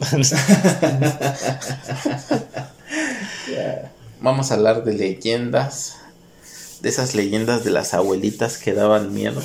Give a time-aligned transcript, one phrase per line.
[4.22, 5.96] Vamos a hablar de leyendas.
[6.82, 9.42] De esas leyendas de las abuelitas que daban miedo.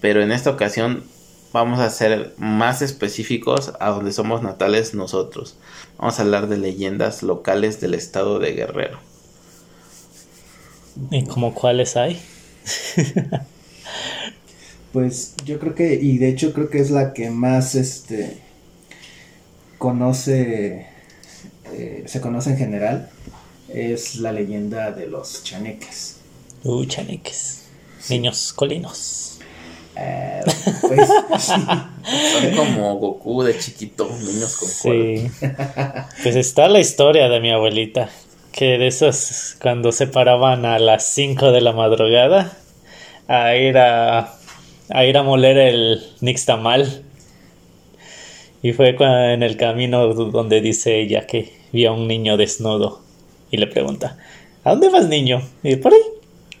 [0.00, 1.04] Pero en esta ocasión
[1.52, 5.56] vamos a ser más específicos a donde somos natales nosotros.
[5.98, 8.98] Vamos a hablar de leyendas locales del estado de Guerrero.
[11.10, 12.20] ¿y como cuáles hay?
[14.92, 18.38] Pues yo creo que, y de hecho creo que es la que más este
[19.78, 20.88] conoce,
[21.72, 23.08] eh, se conoce en general,
[23.72, 26.16] es la leyenda de los chaneques.
[26.64, 27.64] Uh, chaniques.
[28.08, 29.38] Niños colinos.
[29.96, 30.42] Eh,
[30.80, 31.52] pues, sí.
[31.52, 34.68] Son como Goku de chiquito, niños con.
[34.68, 35.30] Sí.
[36.22, 38.10] Pues está la historia de mi abuelita.
[38.52, 42.56] Que de esas, cuando se paraban a las 5 de la madrugada
[43.28, 44.34] a ir a,
[44.88, 47.04] a ir a moler el nixtamal.
[48.62, 53.00] Y fue en el camino donde dice ella que vio a un niño desnudo.
[53.50, 54.16] Y le pregunta,
[54.64, 55.42] ¿a dónde vas niño?
[55.62, 56.00] Y por ahí.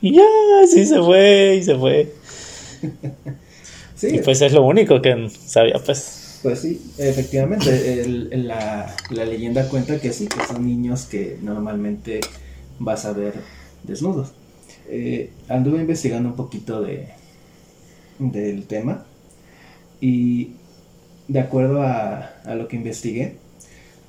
[0.00, 0.24] Y ya,
[0.68, 2.12] sí se fue, y se fue.
[3.94, 6.40] Sí, Y pues es lo único que sabía, pues.
[6.42, 11.38] Pues sí, efectivamente, el- el- la, la leyenda cuenta que sí, que son niños que
[11.42, 12.20] normalmente
[12.78, 13.34] vas a ver
[13.82, 14.32] desnudos.
[14.88, 17.08] Eh, anduve investigando un poquito de,
[18.18, 19.04] del tema
[20.00, 20.52] y
[21.28, 23.36] de acuerdo a, a lo que investigué,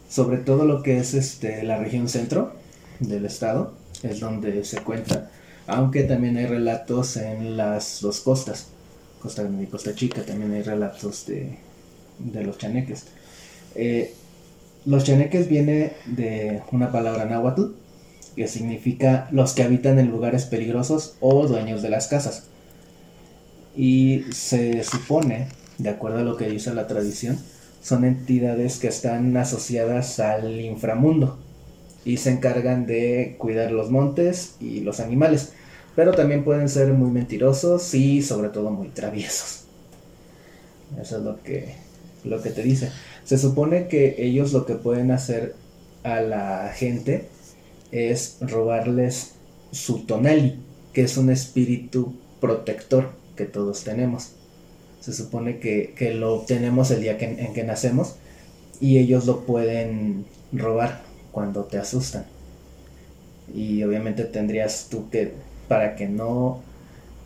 [0.10, 2.54] sobre todo lo que es este, la región centro
[3.02, 3.74] del estado,
[4.04, 5.30] es donde se cuenta,
[5.68, 8.68] aunque también hay relatos en las dos costas,
[9.22, 11.58] Costa y Costa Chica, también hay relatos de,
[12.20, 13.06] de los chaneques.
[13.76, 14.14] Eh,
[14.86, 17.74] los chaneques viene de una palabra náhuatl
[18.36, 22.46] que significa los que habitan en lugares peligrosos o dueños de las casas.
[23.76, 25.48] Y se supone,
[25.78, 27.38] de acuerdo a lo que dice la tradición,
[27.82, 31.38] son entidades que están asociadas al inframundo
[32.06, 35.54] y se encargan de cuidar los montes y los animales,
[35.96, 39.66] pero también pueden ser muy mentirosos y sobre todo muy traviesos.
[41.02, 41.76] Eso es lo que,
[42.24, 42.92] lo que te dice.
[43.24, 45.56] Se supone que ellos lo que pueden hacer
[46.04, 47.28] a la gente
[47.92, 49.34] es robarles
[49.72, 50.56] su tonali,
[50.94, 54.32] que es un espíritu protector que todos tenemos.
[55.00, 58.16] Se supone que, que lo obtenemos el día que- en que nacemos
[58.80, 62.26] y ellos lo pueden robar cuando te asustan.
[63.54, 65.34] Y obviamente tendrías tú que,
[65.68, 66.62] para que no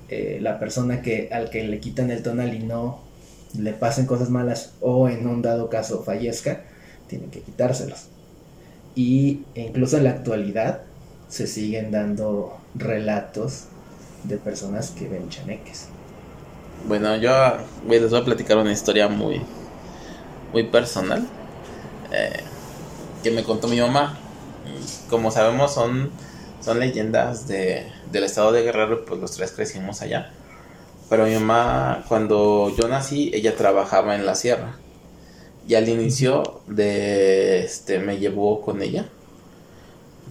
[0.10, 3.00] eh, la persona que al que le quitan el tonal y no
[3.58, 6.62] le pasen cosas malas o en un dado caso fallezca,
[7.08, 8.08] tienen que quitárselos.
[8.96, 10.82] Y incluso en la actualidad
[11.28, 13.66] se siguen dando relatos
[14.24, 15.88] de personas que ven chaneques.
[16.88, 17.32] Bueno, yo
[17.88, 19.42] les voy a platicar una historia muy,
[20.54, 21.26] muy personal
[22.12, 22.44] eh,
[23.26, 24.20] que me contó mi mamá.
[25.10, 26.12] Como sabemos, son,
[26.62, 30.32] son leyendas de, del estado de Guerrero, pues los tres crecimos allá.
[31.10, 34.78] Pero mi mamá, cuando yo nací, ella trabajaba en la sierra.
[35.68, 39.10] Y al inicio de este me llevó con ella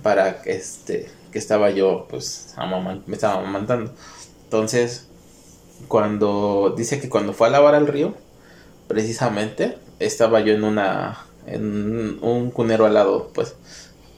[0.04, 2.54] para que este que estaba yo pues
[3.08, 3.90] me estaba amamantando.
[4.44, 5.08] Entonces,
[5.88, 8.14] cuando dice que cuando fue a lavar al río,
[8.86, 13.54] precisamente estaba yo en una en un cunero al lado, pues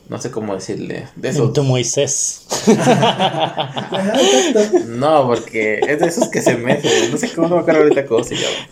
[0.08, 2.46] no sé cómo decirle, de esos En tu Moisés.
[4.86, 7.10] no, porque es de esos que se meten.
[7.10, 8.68] No sé cómo no me acuerdo ahorita cómo se llama.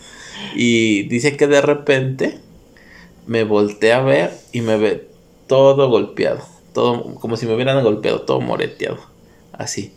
[0.55, 2.39] Y dice que de repente
[3.27, 5.09] me volteé a ver y me ve
[5.47, 6.39] todo golpeado.
[6.73, 8.99] Todo, como si me hubieran golpeado, todo moreteado.
[9.51, 9.93] Así.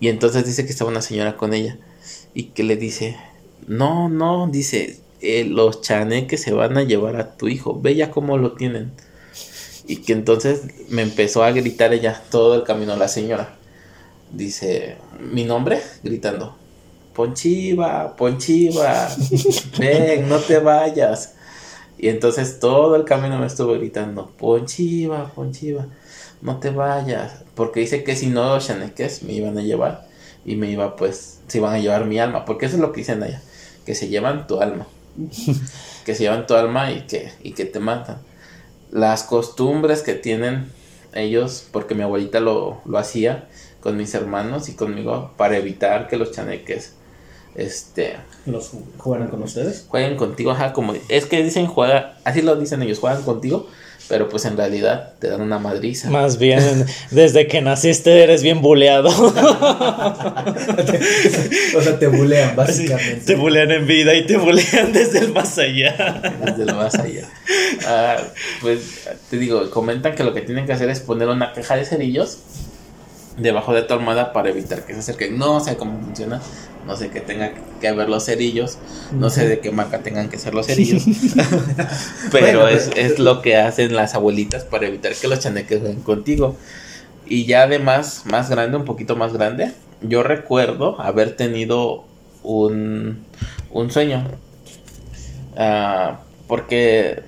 [0.00, 1.76] Y entonces dice que estaba una señora con ella.
[2.34, 3.18] Y que le dice,
[3.66, 7.80] no, no, dice, eh, los chaneques se van a llevar a tu hijo.
[7.80, 8.92] Ve ya cómo lo tienen.
[9.86, 13.56] Y que entonces me empezó a gritar ella todo el camino, la señora.
[14.32, 16.56] dice mi nombre gritando,
[17.14, 19.08] Ponchiva, Ponchiva,
[19.78, 21.34] ven, no te vayas.
[21.98, 25.86] Y entonces todo el camino me estuvo gritando, Ponchiva, Ponchiva,
[26.40, 27.44] no te vayas.
[27.54, 30.08] Porque dice que si no, los chaneques me iban a llevar
[30.44, 32.44] y me iba pues, se iban a llevar mi alma.
[32.44, 33.40] Porque eso es lo que dicen allá,
[33.86, 34.86] que se llevan tu alma.
[36.04, 38.18] que se llevan tu alma y que, y que te matan.
[38.90, 40.70] Las costumbres que tienen
[41.14, 43.48] ellos, porque mi abuelita lo, lo hacía
[43.80, 46.94] con mis hermanos y conmigo para evitar que los chaneques
[47.54, 48.16] este
[48.46, 52.80] los jugaran con ustedes jueguen contigo ajá como es que dicen juega así lo dicen
[52.80, 53.66] ellos juegan contigo
[54.08, 56.10] pero pues en realidad te dan una madriza.
[56.10, 59.08] Más bien, desde que naciste eres bien buleado.
[59.08, 59.32] o
[61.80, 63.24] sea, te bulean básicamente.
[63.24, 66.20] te bulean en vida y te bulean desde el más allá.
[66.44, 67.28] Desde el más allá.
[67.86, 68.16] Ah,
[68.60, 71.84] pues te digo, comentan que lo que tienen que hacer es poner una caja de
[71.84, 72.38] cerillos
[73.36, 75.38] debajo de tu almohada para evitar que se acerquen.
[75.38, 76.40] No sé cómo funciona,
[76.86, 78.78] no sé que tenga que haber los cerillos,
[79.12, 81.04] no sé de qué marca tengan que ser los cerillos,
[82.30, 86.56] pero es, es, lo que hacen las abuelitas para evitar que los chaneques vengan contigo.
[87.26, 92.04] Y ya además, más grande, un poquito más grande, yo recuerdo haber tenido
[92.42, 93.24] un,
[93.70, 94.24] un sueño.
[95.56, 97.22] Uh, porque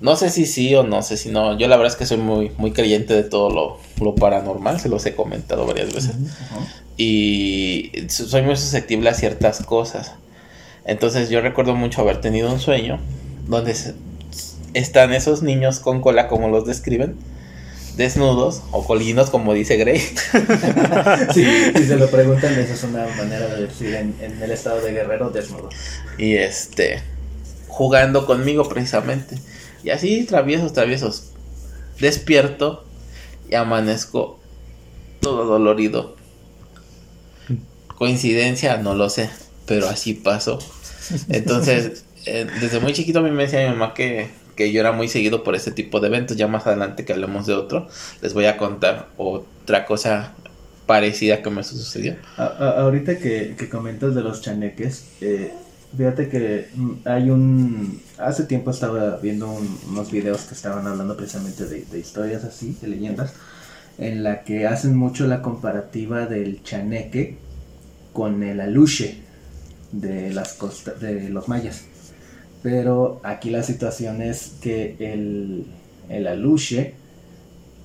[0.00, 1.58] no sé si sí o no sé si no.
[1.58, 4.88] Yo la verdad es que soy muy, muy creyente de todo lo, lo paranormal, se
[4.88, 6.12] los he comentado varias veces.
[6.96, 10.14] Y soy muy susceptible a ciertas cosas.
[10.84, 12.98] Entonces yo recuerdo mucho haber tenido un sueño
[13.46, 13.76] donde
[14.74, 17.16] están esos niños con cola como los describen,
[17.96, 19.98] desnudos o colinos como dice Grey.
[21.34, 21.44] sí,
[21.76, 24.92] si se lo preguntan, esa es una manera de decir en, en el estado de
[24.92, 25.68] guerrero desnudo.
[26.16, 27.02] Y este,
[27.68, 29.36] jugando conmigo precisamente.
[29.82, 31.32] Y así, traviesos, traviesos.
[31.98, 32.84] Despierto
[33.48, 34.38] y amanezco
[35.20, 36.16] todo dolorido.
[37.96, 39.30] Coincidencia, no lo sé,
[39.66, 40.58] pero así pasó.
[41.28, 44.92] Entonces, eh, desde muy chiquito a mí me decía mi mamá que, que yo era
[44.92, 46.36] muy seguido por este tipo de eventos.
[46.36, 47.88] Ya más adelante que hablemos de otro,
[48.22, 50.34] les voy a contar otra cosa
[50.86, 52.16] parecida que me sucedió.
[52.36, 55.52] ahorita que, que, comentas de los chaneques, eh,
[55.96, 58.00] Fíjate que mm, hay un...
[58.18, 59.50] Hace tiempo estaba viendo
[59.88, 63.32] unos videos que estaban hablando precisamente de, historias así, de leyendas,
[63.98, 67.38] en la que hacen mucho la comparativa del chaneque
[68.12, 69.22] con el aluche
[69.92, 70.58] de, las
[71.00, 71.84] de los mayas.
[72.62, 75.66] Pero aquí la situación es que el,
[76.08, 76.94] el aluche,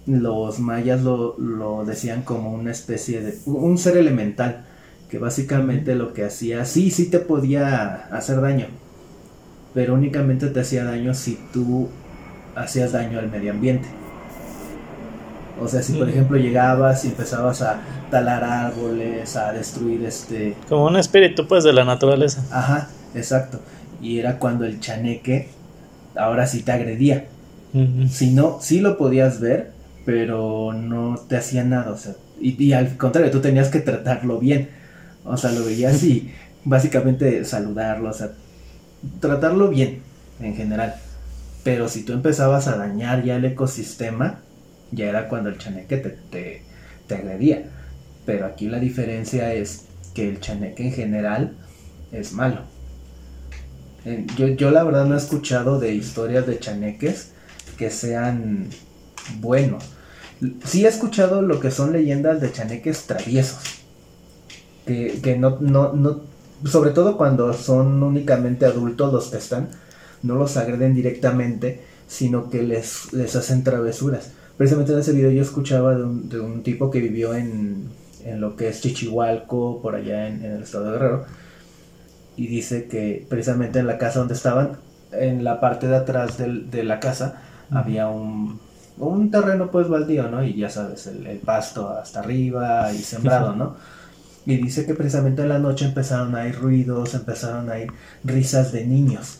[0.05, 3.37] los mayas lo, lo decían como una especie de...
[3.45, 4.65] un ser elemental
[5.15, 8.65] que básicamente lo que hacía, sí, sí te podía hacer daño,
[9.73, 11.87] pero únicamente te hacía daño si tú
[12.53, 13.87] hacías daño al medio ambiente.
[15.61, 17.79] O sea, si por ejemplo llegabas y empezabas a
[18.11, 20.57] talar árboles, a destruir este...
[20.67, 22.43] Como un espíritu pues de la naturaleza.
[22.51, 23.61] Ajá, exacto.
[24.01, 25.47] Y era cuando el chaneque
[26.17, 27.27] ahora sí te agredía.
[28.09, 29.71] Si no, sí lo podías ver,
[30.05, 31.91] pero no te hacía nada.
[31.91, 34.83] O sea, y, y al contrario, tú tenías que tratarlo bien
[35.25, 36.31] o sea, lo veía así,
[36.63, 38.31] básicamente saludarlo, o sea,
[39.19, 40.01] tratarlo bien
[40.39, 40.95] en general.
[41.63, 44.39] Pero si tú empezabas a dañar ya el ecosistema,
[44.91, 46.61] ya era cuando el chaneque te,
[47.07, 47.63] te, agredía.
[48.25, 51.57] Pero aquí la diferencia es que el chaneque en general
[52.11, 52.61] es malo.
[54.37, 57.31] Yo, yo la verdad no he escuchado de historias de chaneques
[57.79, 58.69] que sean
[59.39, 59.83] buenos.
[60.63, 63.84] Sí he escuchado lo que son leyendas de chaneques traviesos
[64.85, 66.21] que, no, no, no,
[66.65, 69.69] sobre todo cuando son únicamente adultos los que están,
[70.23, 74.31] no los agreden directamente, sino que les, les hacen travesuras.
[74.57, 77.89] Precisamente en ese video yo escuchaba de un, de un tipo que vivió en,
[78.23, 81.25] en, lo que es Chichihualco, por allá en, el estado de Guerrero,
[82.37, 84.77] y dice que precisamente en la casa donde estaban,
[85.11, 88.59] en la parte de atrás del, de la casa, había un,
[88.97, 90.43] un terreno pues baldío, ¿no?
[90.43, 93.75] Y ya sabes, el, el pasto hasta arriba y sembrado, ¿no?
[94.45, 97.91] Y dice que precisamente en la noche empezaron a ir ruidos, empezaron a ir
[98.23, 99.39] risas de niños.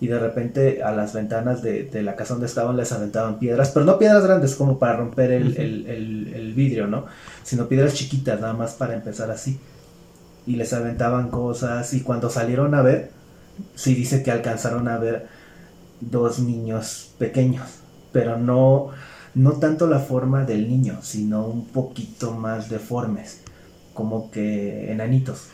[0.00, 3.84] Y de repente a las ventanas de, la casa donde estaban les aventaban piedras, pero
[3.84, 7.06] no piedras grandes como para romper el, vidrio, ¿no?
[7.42, 9.58] Sino piedras chiquitas, nada más para empezar así.
[10.46, 13.10] Y les aventaban cosas y cuando salieron a ver,
[13.74, 15.26] sí dice que alcanzaron a ver
[16.00, 17.66] dos niños pequeños,
[18.12, 18.90] pero no,
[19.34, 23.40] no tanto la forma del niño, sino un poquito más deformes
[23.98, 25.48] como que enanitos.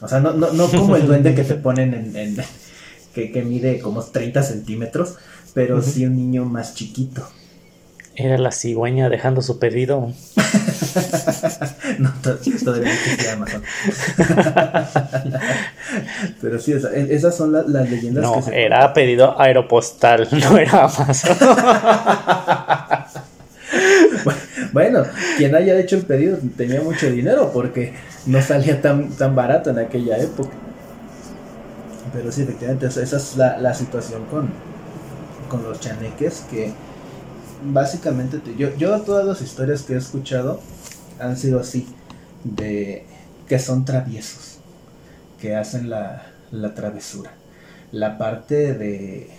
[0.00, 2.38] O sea, no, no, no como el duende que te ponen en,
[3.12, 5.16] que, mide como 30 centímetros,
[5.52, 7.28] pero sí un niño más chiquito.
[8.16, 10.14] Era la cigüeña dejando su pedido.
[11.98, 12.14] no,
[12.64, 13.62] todavía no Amazon.
[16.40, 20.84] Pero sí, e, esas son las leyendas no, que se era pedido aeropostal, no era
[20.84, 21.36] Amazon.
[24.74, 25.04] Bueno,
[25.38, 27.94] quien haya hecho el pedido tenía mucho dinero porque
[28.26, 30.50] no salía tan, tan barato en aquella época.
[32.12, 34.50] Pero sí, efectivamente, esa es la, la situación con,
[35.48, 36.72] con los chaneques que
[37.64, 40.60] básicamente yo, yo todas las historias que he escuchado
[41.20, 41.86] han sido así,
[42.42, 43.06] de
[43.48, 44.58] que son traviesos,
[45.40, 47.30] que hacen la, la travesura.
[47.92, 49.30] La parte de,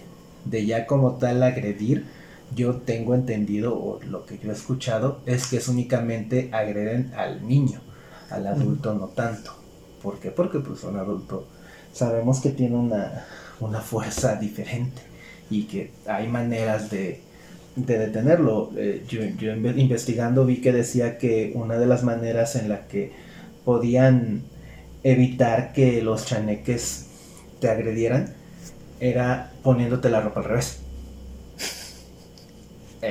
[0.46, 2.06] de ya como tal agredir,
[2.56, 7.48] yo tengo entendido, o lo que yo he escuchado, es que es únicamente agreden al
[7.48, 7.82] niño,
[8.30, 9.52] al adulto no tanto.
[10.02, 10.32] ¿Por qué?
[10.32, 11.48] Porque pues un adulto
[11.94, 13.26] sabemos que tiene una,
[13.60, 15.02] una fuerza diferente
[15.50, 17.22] y que hay maneras de,
[17.76, 18.72] de detenerlo.
[18.78, 23.12] Eh, yo, yo, investigando vi que decía que una de las maneras en la que
[23.64, 24.44] podían
[25.04, 27.08] evitar que los chaneques
[27.60, 28.34] te agredieran
[29.00, 30.85] era poniéndote la ropa al revés.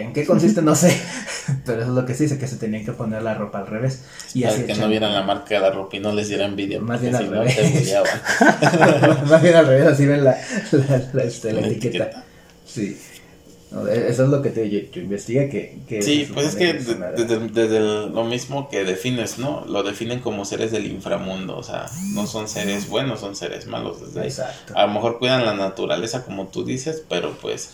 [0.01, 0.63] ¿En qué consiste?
[0.63, 0.97] No sé.
[1.67, 3.67] Pero eso es lo que se dice, que se tenían que poner la ropa al
[3.67, 4.03] revés.
[4.35, 6.81] Y Para que no vieran la marca de la ropa y no les diera envidia.
[6.81, 7.95] Más bien al revés.
[9.29, 10.37] Más bien al revés, así ven la,
[11.13, 12.25] la, este, etiqueta.
[12.67, 12.97] Sí.
[13.89, 15.49] E, eso es lo que te, yo, investigué
[15.89, 16.03] que...
[16.03, 19.65] sí, pues es que desde, lo mismo que defines, ¿no?
[19.67, 24.01] Lo definen como seres del inframundo, o sea, no son seres buenos, son seres malos
[24.01, 24.29] desde ahí.
[24.29, 24.75] Exacto.
[24.77, 27.71] A lo mejor cuidan la naturaleza como tú dices, pero pues...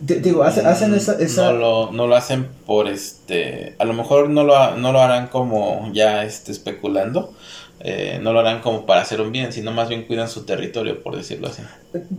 [0.00, 3.74] digo, hacen, hacen esa, No, lo, no lo hacen por este...
[3.78, 7.32] A lo mejor no lo, no lo harán como ya este, especulando,
[7.80, 11.02] eh, no lo harán como para hacer un bien, sino más bien cuidan su territorio,
[11.02, 11.62] por decirlo así.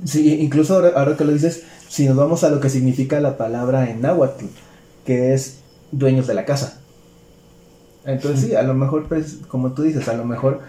[0.06, 3.90] Sí, incluso ahora, que lo dices, si nos vamos a lo que significa la palabra
[3.90, 4.46] en náhuatl,
[5.06, 5.60] que es
[5.92, 6.82] dueños de la casa.
[8.06, 10.62] Entonces sí, a lo mejor, pues, como tú dices, a lo mejor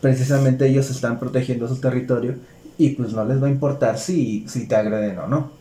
[0.00, 2.34] precisamente ellos están protegiendo su territorio
[2.78, 5.55] y pues no les va a importar si, si te agreden o no.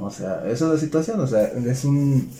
[0.00, 2.30] O sea, eso es la situación, o sea, es un...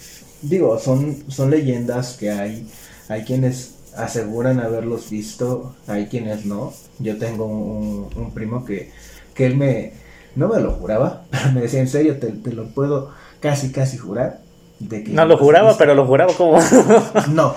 [0.43, 2.67] Digo, son, son leyendas que hay,
[3.09, 6.73] hay quienes aseguran haberlos visto, hay quienes no.
[6.99, 8.91] Yo tengo un, primo que,
[9.35, 9.93] que él me,
[10.37, 14.41] no me lo juraba, pero me decía en serio, te, lo puedo casi, casi jurar.
[14.79, 16.59] De que no lo juraba, pero lo juraba como...
[17.33, 17.55] no,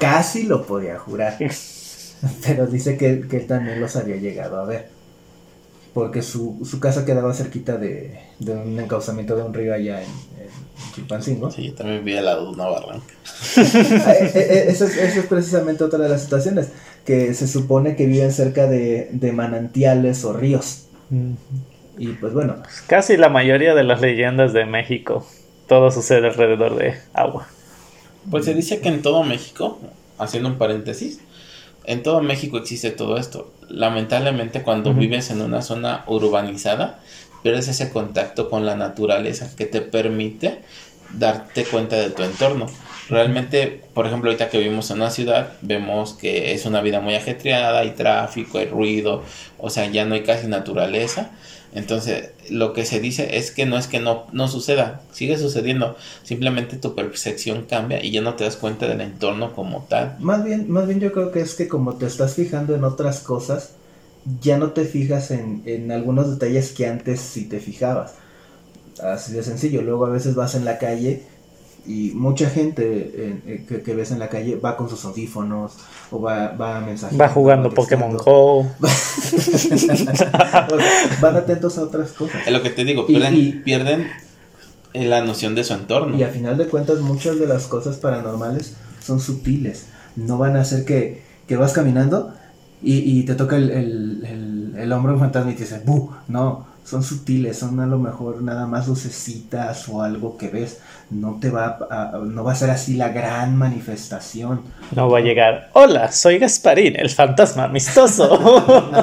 [0.00, 1.36] casi lo podía jurar.
[2.46, 4.88] Pero dice que, que él también los había llegado a ver
[5.94, 10.08] porque su, su casa quedaba cerquita de, de, un encauzamiento de un río allá en,
[10.08, 11.52] en Chilpancingo.
[11.52, 13.06] Sí, yo también vi al lado de una barranca.
[13.56, 16.70] Ah, eh, eh, eh, eso, es, eso, es, precisamente otra de las situaciones,
[17.06, 20.86] que se supone que viven cerca de, de manantiales o ríos.
[21.96, 22.56] Y pues bueno.
[22.88, 25.24] Casi la mayoría de las leyendas de México,
[25.68, 27.46] todo sucede alrededor de agua.
[28.28, 29.78] Pues se dice que en todo México,
[30.18, 31.20] haciendo un paréntesis,
[31.84, 33.52] en todo México existe todo esto.
[33.68, 37.00] Lamentablemente cuando vives en una zona urbanizada,
[37.42, 40.60] pierdes ese contacto con la naturaleza que te permite
[41.12, 42.66] darte cuenta de tu entorno.
[43.08, 47.14] Realmente, por ejemplo, ahorita que vivimos en una ciudad, vemos que es una vida muy
[47.14, 49.22] ajetreada, hay tráfico, hay ruido,
[49.58, 51.30] o sea, ya no hay casi naturaleza.
[51.74, 55.96] Entonces, lo que se dice es que no es que no, no suceda, sigue sucediendo,
[56.22, 60.16] simplemente tu percepción cambia y ya no te das cuenta del entorno como tal.
[60.20, 63.20] Más bien, más bien yo creo que es que como te estás fijando en otras
[63.20, 63.72] cosas,
[64.40, 68.14] ya no te fijas en, en algunos detalles que antes sí te fijabas.
[69.02, 71.24] Así de sencillo, luego a veces vas en la calle
[71.86, 75.72] y mucha gente eh, que, ves en la calle va con sus audífonos
[76.10, 77.20] o va, va a mensajes.
[77.20, 78.66] Va jugando Pokémon Go.
[81.20, 82.46] van atentos a otras cosas.
[82.46, 84.08] Es lo que te digo, pierden, pierden
[84.94, 86.16] la noción de su entorno.
[86.16, 88.74] Y a final de cuentas muchas de las cosas paranormales
[89.04, 89.86] son sutiles.
[90.16, 92.32] No van a hacer que, que vas caminando
[92.82, 96.10] y, y te toca el, el, el, el hombro un fantasma y te dice, ¡bu!
[96.28, 100.78] No, son sutiles, son a lo mejor nada más lucecitas o algo que ves.
[101.10, 104.60] No te va a, no va a ser así la gran manifestación.
[104.94, 108.28] No va a llegar, hola, soy Gasparín, el fantasma amistoso.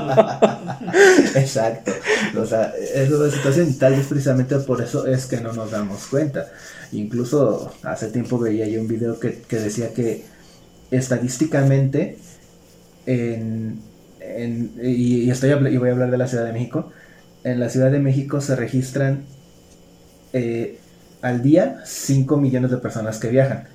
[1.36, 1.92] Exacto.
[2.40, 5.72] O sea, es la situación y tal vez precisamente por eso es que no nos
[5.72, 6.48] damos cuenta.
[6.92, 10.24] Incluso hace tiempo veía yo un video que, que decía que
[10.92, 12.18] estadísticamente
[13.06, 13.80] en,
[14.20, 16.92] en, y, estoy, y voy a hablar de la Ciudad de México,
[17.44, 19.24] en la Ciudad de México se registran
[20.34, 20.80] eh,
[21.22, 23.66] al día 5 millones de personas que viajan.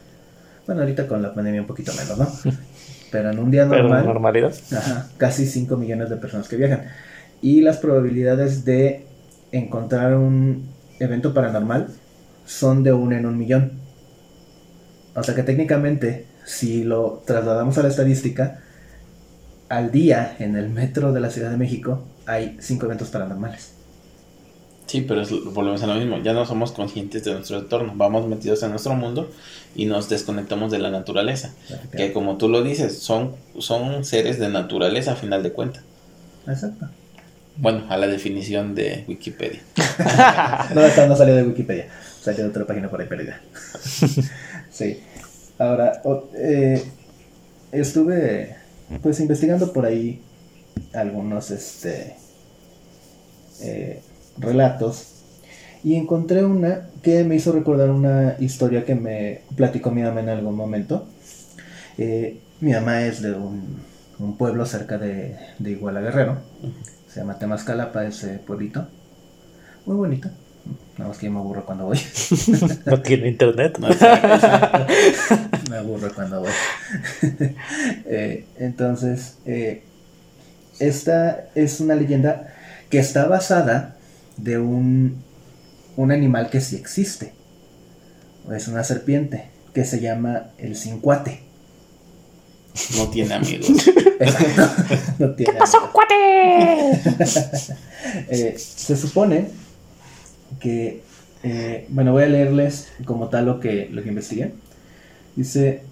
[0.66, 2.52] Bueno, ahorita con la pandemia un poquito menos, ¿no?
[3.10, 4.04] Pero en un día normal.
[4.04, 4.52] normalidad.
[4.72, 6.84] Ajá, casi 5 millones de personas que viajan.
[7.40, 9.06] Y las probabilidades de
[9.52, 10.68] encontrar un
[10.98, 11.88] evento paranormal
[12.44, 13.72] son de uno en un millón.
[15.14, 18.60] O sea que técnicamente, si lo trasladamos a la estadística,
[19.68, 23.72] al día en el metro de la Ciudad de México hay cinco eventos paranormales.
[24.86, 28.28] Sí, pero es, volvemos a lo mismo, ya no somos conscientes de nuestro entorno, vamos
[28.28, 29.30] metidos en nuestro mundo
[29.74, 31.52] y nos desconectamos de la naturaleza,
[31.96, 35.82] que como tú lo dices, son, son seres de naturaleza a final de cuentas.
[36.46, 36.88] Exacto.
[37.56, 39.60] Bueno, a la definición de Wikipedia.
[40.74, 41.88] no, esta no salió de Wikipedia,
[42.22, 43.40] salió de otra página por ahí perdida.
[44.70, 45.00] sí.
[45.58, 46.00] Ahora,
[46.36, 46.84] eh,
[47.72, 48.56] estuve
[49.02, 50.22] pues investigando por ahí
[50.92, 52.16] algunos este
[53.60, 54.02] eh,
[54.38, 55.12] relatos
[55.84, 60.30] y encontré una que me hizo recordar una historia que me platicó mi mamá en
[60.30, 61.06] algún momento.
[61.98, 63.84] Eh, mi mamá es de un,
[64.36, 66.38] pueblo cerca de, de Iguala Guerrero.
[67.08, 68.88] Se llama Temascalapa, ese pueblito.
[69.84, 70.28] Muy bonito.
[70.98, 72.00] Nada más que me aburro cuando voy.
[72.86, 73.78] no tiene internet.
[75.70, 76.50] me aburro cuando voy.
[78.08, 79.82] Eh, entonces, eh,
[80.78, 82.54] esta es una leyenda
[82.90, 83.96] que está basada
[84.36, 85.22] de un,
[85.96, 87.32] un animal que sí existe.
[88.54, 91.42] Es una serpiente que se llama el cincuate.
[92.96, 93.68] No tiene amigos.
[95.18, 95.76] no tiene amigos.
[98.28, 99.48] eh, se supone
[100.60, 101.02] que,
[101.42, 104.52] eh, bueno, voy a leerles como tal lo que, lo que investigué.
[105.34, 105.82] Dice,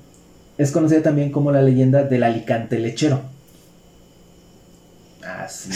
[0.56, 3.33] es conocida también como la leyenda del Alicante lechero.
[5.24, 5.70] Así,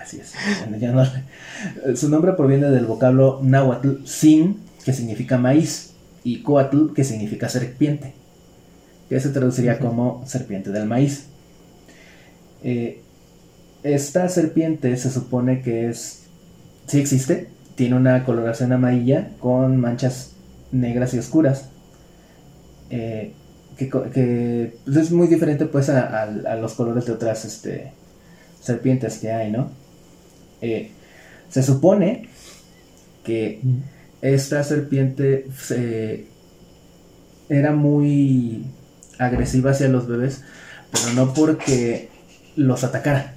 [0.00, 1.98] así es.
[1.98, 5.94] su nombre proviene del vocablo náhuatl sin, que significa maíz,
[6.24, 8.14] y coatl, que significa serpiente,
[9.08, 11.26] que se traduciría como serpiente del maíz.
[12.62, 13.00] Eh,
[13.82, 16.24] esta serpiente se supone que es,
[16.86, 20.32] sí existe, tiene una coloración amarilla con manchas
[20.70, 21.70] negras y oscuras.
[22.90, 23.32] Eh,
[23.76, 27.92] que, pues, es muy diferente pues a, a, los colores de otras este,
[28.62, 29.70] serpientes que hay, ¿no?
[30.60, 30.92] Eh,
[31.50, 32.28] se supone
[33.24, 33.60] que
[34.22, 35.46] esta serpiente
[37.48, 38.64] era muy
[39.18, 40.42] agresiva hacia los bebés,
[40.90, 42.08] pero no porque
[42.56, 43.34] los atacara,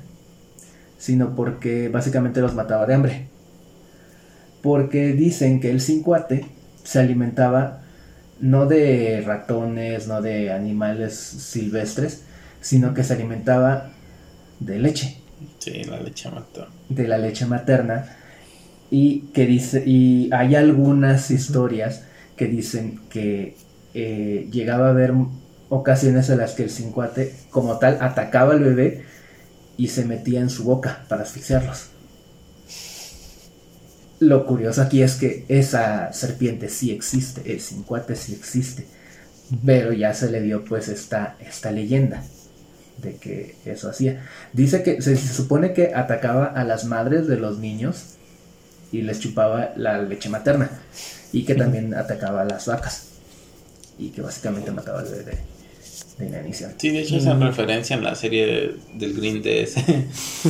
[0.98, 3.28] sino porque básicamente los mataba de hambre.
[4.62, 6.46] Porque dicen que el cincuate
[6.84, 7.82] se alimentaba
[8.40, 12.24] no de ratones, no de animales silvestres,
[12.62, 13.92] sino que se alimentaba
[14.60, 15.18] de leche.
[15.60, 16.74] Sí, la leche materna.
[16.90, 18.18] De la leche materna.
[18.92, 22.04] Y que dice, y hay algunas historias
[22.36, 23.56] que dicen que
[23.94, 25.14] eh, llegaba a haber
[25.70, 29.04] ocasiones en las que el cincuate, como tal, atacaba al bebé
[29.78, 31.88] y se metía en su boca para asfixiarlos.
[34.20, 38.86] Lo curioso aquí es que esa serpiente sí existe, el cincuate sí existe,
[39.66, 42.24] pero ya se le dio pues esta, esta leyenda
[42.98, 44.26] de que eso hacía.
[44.54, 48.16] Dice que se, supone que atacaba a las madres de los niños
[48.92, 50.70] y les chupaba la leche materna
[51.32, 53.08] y que también atacaba a las vacas
[53.98, 55.38] y que básicamente mataba al bebé
[56.18, 56.74] de, inanición.
[56.78, 59.70] Sí, de hecho es en referencia en la serie del Green de,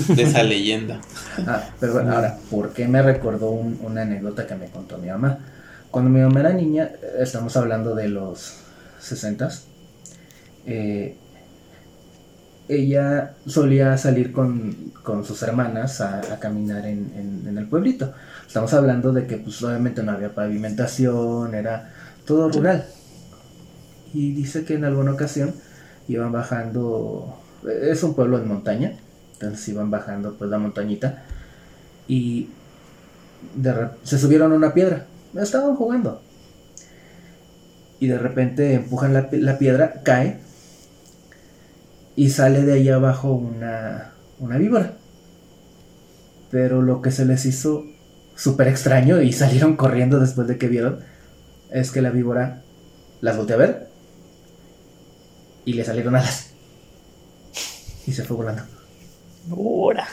[0.09, 1.01] de esa leyenda.
[1.47, 5.39] Ah, pero bueno, ahora, ¿por qué me recordó una anécdota que me contó mi mamá?
[5.89, 8.57] Cuando mi mamá era niña, estamos hablando de los
[8.99, 9.49] 60
[10.67, 11.15] eh,
[12.67, 18.13] ella solía salir con, sus hermanas a, caminar en, el pueblito.
[18.45, 21.93] Estamos hablando de que pues obviamente no había pavimentación, era
[22.25, 22.85] todo rural.
[24.13, 25.53] Y dice que en alguna ocasión
[26.07, 27.37] iban bajando,
[27.81, 28.93] es un pueblo en montaña,
[29.33, 31.23] entonces iban bajando pues la montañita
[32.07, 32.49] y
[34.03, 36.21] se subieron a una piedra, estaban jugando.
[37.99, 40.44] Y de repente empujan la, la piedra, cae
[42.15, 44.93] y sale de ahí abajo una, una víbora.
[46.51, 47.85] Pero lo que se les hizo
[48.35, 50.99] súper extraño y salieron corriendo después de que vieron
[51.71, 52.61] es que la víbora
[53.21, 53.89] las volteó a ver
[55.65, 56.51] y le salieron alas.
[58.05, 58.63] Y se fue volando.
[59.51, 60.07] ¡Hora!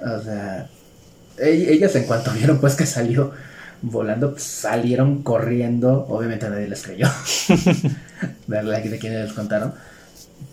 [0.00, 0.68] O sea,
[1.38, 3.32] ellas en cuanto vieron pues que salió
[3.80, 6.06] volando, pues, salieron corriendo.
[6.08, 7.06] Obviamente nadie les creyó.
[8.46, 9.72] de, de quienes les contaron.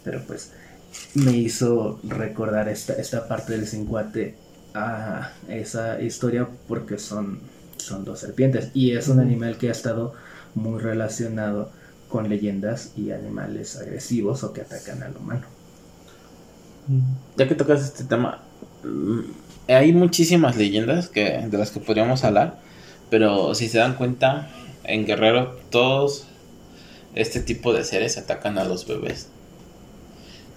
[0.03, 0.51] Pero pues
[1.13, 4.35] me hizo recordar esta, esta parte del cincuate
[4.73, 7.39] a esa historia porque son,
[7.77, 8.71] son dos serpientes.
[8.73, 10.13] Y es un animal que ha estado
[10.53, 11.71] muy relacionado
[12.09, 15.45] con leyendas y animales agresivos o que atacan al humano.
[17.35, 18.43] Ya que tocas este tema,
[18.83, 19.19] mm,
[19.67, 22.59] hay muchísimas leyendas que, de las que podríamos hablar,
[23.09, 24.49] pero si se dan cuenta,
[24.83, 26.27] en Guerrero todos
[27.15, 29.29] este tipo de seres atacan a los bebés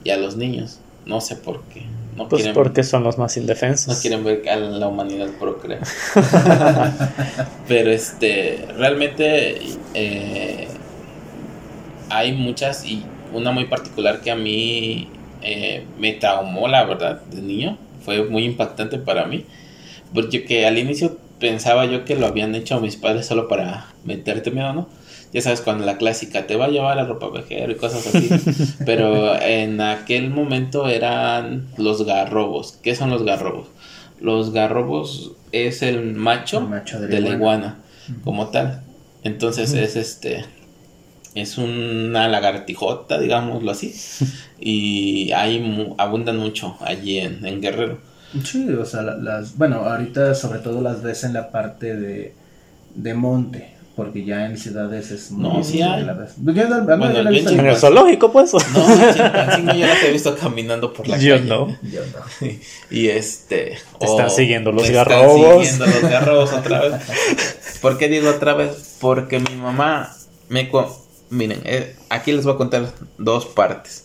[0.04, 0.80] y a los niños.
[1.06, 1.82] No sé por qué.
[2.16, 3.94] No pues porque son los más indefensos.
[3.94, 5.80] No quieren ver a la humanidad procrear.
[7.68, 9.62] Pero este, realmente
[9.94, 10.68] eh,
[12.10, 15.08] hay muchas y una muy particular que a mí
[15.42, 17.78] eh, me traumó, la verdad, de niño.
[18.04, 19.44] Fue muy impactante para mí.
[20.12, 24.50] Porque que al inicio pensaba yo que lo habían hecho mis padres solo para meterte
[24.50, 24.88] miedo, ¿no?
[25.32, 28.30] Ya sabes, cuando la clásica te va a llevar a ropa vejero y cosas así.
[28.86, 32.78] Pero en aquel momento eran los garrobos.
[32.82, 33.68] ¿Qué son los garrobos?
[34.20, 37.78] Los garrobos es el macho, de, la iguana,
[38.24, 38.82] como tal.
[39.22, 40.44] Entonces es este
[41.34, 43.94] es una lagartijota, digámoslo así,
[44.60, 47.98] y hay abundan mucho allí en, en Guerrero.
[48.44, 52.34] Sí, o sea, las, bueno, ahorita sobre todo las ves en la parte de,
[52.94, 56.06] de monte, porque ya en ciudades es muy No, sí hay.
[56.06, 58.52] en el zoológico, pues.
[58.54, 61.76] No, en yo las he visto caminando por la yo No.
[61.82, 62.46] Yo no.
[62.92, 63.76] Y, este.
[63.98, 65.66] Te están siguiendo los garrobos.
[65.66, 67.78] Están siguiendo los garrobos otra vez.
[67.82, 68.98] ¿Por qué digo otra vez?
[69.00, 70.14] Porque mi mamá
[70.48, 70.70] me.
[71.30, 74.04] Miren, eh, aquí les voy a contar dos partes.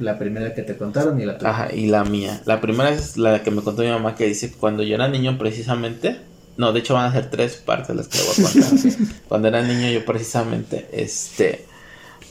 [0.00, 1.50] La primera que te contaron y la tuya.
[1.50, 2.42] Ajá, y la mía.
[2.44, 5.38] La primera es la que me contó mi mamá que dice cuando yo era niño
[5.38, 6.18] precisamente,
[6.60, 9.08] no, de hecho van a ser tres partes las que le voy a contar.
[9.28, 11.64] cuando era niño yo precisamente, este,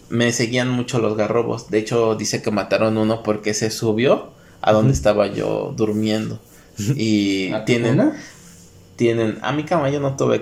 [0.10, 1.72] me seguían mucho los garrobos.
[1.72, 4.30] De hecho dice que mataron uno porque se subió
[4.62, 6.40] a donde estaba yo durmiendo.
[6.96, 8.14] Y tienen...
[8.96, 10.42] Tienen, a mi cama yo no tuve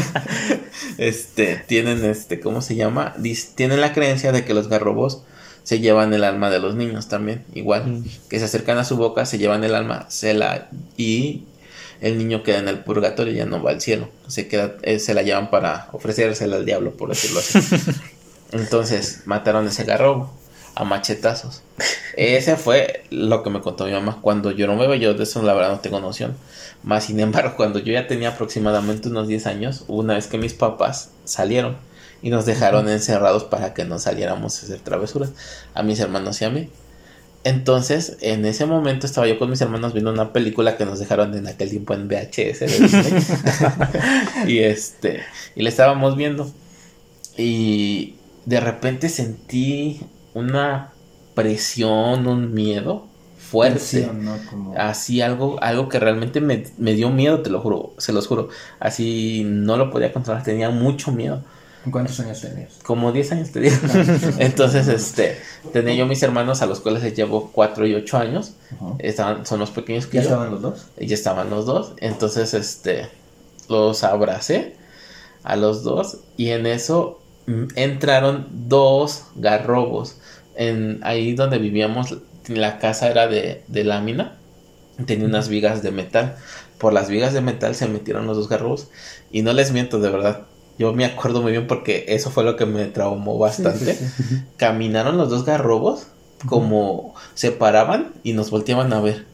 [0.98, 3.14] este, tienen este, ¿cómo se llama?
[3.54, 5.22] tienen la creencia de que los garrobos
[5.62, 8.04] se llevan el alma de los niños también, igual, mm.
[8.28, 11.44] que se acercan a su boca, se llevan el alma, se la y
[12.00, 15.14] el niño queda en el purgatorio, ya no va al cielo, se queda eh, se
[15.14, 17.58] la llevan para ofrecérsela al diablo, por decirlo así.
[18.52, 20.32] Entonces, mataron ese garrobo
[20.74, 21.62] a machetazos.
[22.16, 25.24] Ese fue lo que me contó mi mamá cuando yo no me veo, yo de
[25.24, 26.36] eso la verdad no tengo noción.
[26.82, 30.54] Más sin embargo, cuando yo ya tenía aproximadamente unos 10 años, una vez que mis
[30.54, 31.76] papás salieron,
[32.24, 35.32] y nos dejaron encerrados para que no saliéramos a hacer travesuras
[35.74, 36.70] a mis hermanos y a mí.
[37.44, 41.34] Entonces, en ese momento estaba yo con mis hermanos viendo una película que nos dejaron
[41.34, 42.62] en aquel tiempo en VHS
[44.46, 45.20] y este,
[45.54, 46.50] y la estábamos viendo.
[47.36, 48.14] Y
[48.46, 50.00] de repente sentí
[50.32, 50.92] una
[51.34, 53.06] presión, un miedo
[53.38, 54.10] fuerte.
[54.76, 58.48] Así algo, algo que realmente me, me, dio miedo, te lo juro, se los juro.
[58.80, 61.42] Así no lo podía controlar, tenía mucho miedo.
[61.90, 62.78] ¿Cuántos años tenías?
[62.82, 63.72] Como 10 años tenía.
[64.38, 65.38] Entonces, este,
[65.72, 68.54] tenía yo mis hermanos a los cuales les llevo 4 y 8 años.
[68.98, 70.86] Estaban, son los pequeños que ¿Ya estaban los dos?
[70.98, 71.92] Ya estaban los dos.
[71.98, 73.08] Entonces, este,
[73.68, 74.76] los abracé
[75.42, 80.16] a los dos y en eso mm, entraron dos garrobos.
[80.56, 82.16] En, ahí donde vivíamos,
[82.48, 84.38] la casa era de, de lámina.
[85.06, 86.36] Tenía unas vigas de metal.
[86.78, 88.88] Por las vigas de metal se metieron los dos garrobos.
[89.30, 90.46] Y no les miento, de verdad
[90.78, 93.96] yo me acuerdo muy bien porque eso fue lo que me traumó bastante.
[94.56, 96.08] Caminaron los dos garrobos
[96.46, 99.24] como se paraban y nos volteaban a ver.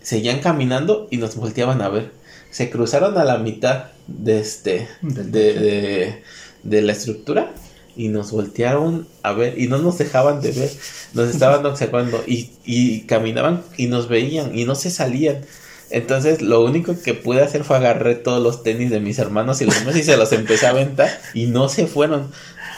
[0.00, 2.12] Seguían caminando y nos volteaban a ver.
[2.50, 6.22] Se cruzaron a la mitad de este de,
[6.62, 7.52] de, la estructura
[7.94, 10.70] y nos voltearon a ver y no nos dejaban de ver.
[11.12, 15.42] Nos estaban observando y, y caminaban y nos veían y no se salían.
[15.90, 19.66] Entonces lo único que pude hacer fue agarré todos los tenis de mis hermanos y
[19.66, 22.30] los y se los empecé a aventar y no se fueron.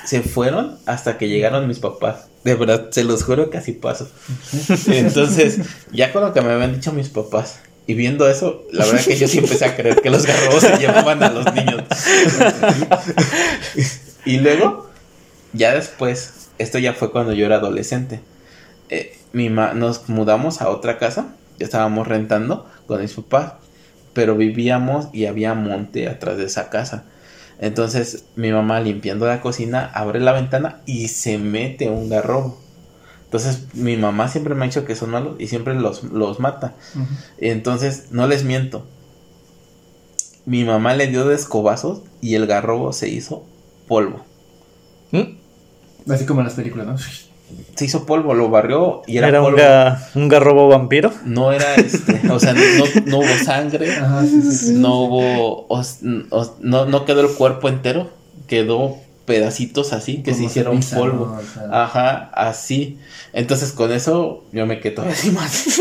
[0.04, 2.26] Se fueron hasta que llegaron mis papás.
[2.42, 4.08] De verdad, se los juro que así pasó.
[4.88, 5.60] Entonces,
[5.92, 9.16] ya con lo que me habían dicho mis papás y viendo eso, la verdad que
[9.16, 11.82] yo sí empecé a creer que los garrobos se llevaban a los niños.
[14.24, 14.90] y luego,
[15.52, 18.20] ya después, esto ya fue cuando yo era adolescente.
[18.88, 23.54] Eh, mi nos mudamos a otra casa, estábamos rentando con mis papás,
[24.12, 27.04] pero vivíamos y había monte atrás de esa casa.
[27.58, 32.60] Entonces mi mamá limpiando la cocina abre la ventana y se mete un garrobo.
[33.24, 36.74] Entonces mi mamá siempre me ha dicho que son malos y siempre los, los mata.
[37.38, 38.86] Entonces no les miento.
[40.44, 43.46] Mi mamá le dio de escobazos y el garrobo se hizo
[43.86, 44.24] polvo.
[45.12, 45.38] ¿Mm?
[46.10, 46.96] Así como en las películas, ¿no?
[47.74, 49.58] Se hizo polvo, lo barrió y era, ¿Era polvo.
[50.14, 51.12] Un, garrobo vampiro.
[51.24, 53.88] No era este, o sea, no, hubo sangre,
[54.72, 55.82] no hubo,
[56.60, 58.10] no, no quedó el cuerpo entero,
[58.46, 61.38] quedó pedacitos así que se hicieron polvo.
[61.70, 62.98] Ajá, así.
[63.32, 65.80] Entonces con eso yo me quedo así más,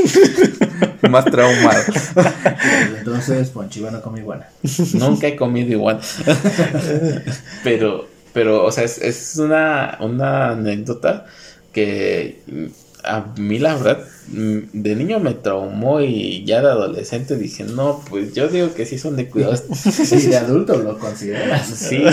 [1.10, 1.82] más traumado.
[2.98, 4.48] Entonces, Ponchiva no come iguana.
[4.94, 6.00] Nunca he comido iguana.
[7.64, 11.26] Pero Pero, o sea, es, es una, una anécdota
[11.72, 12.42] que
[13.04, 18.04] a mí la verdad mm, de niño me traumó y ya de adolescente dije, no,
[18.10, 19.64] pues yo digo que sí son de cuidados.
[19.74, 21.68] Sí, de adulto lo consideras.
[21.68, 22.04] Sí,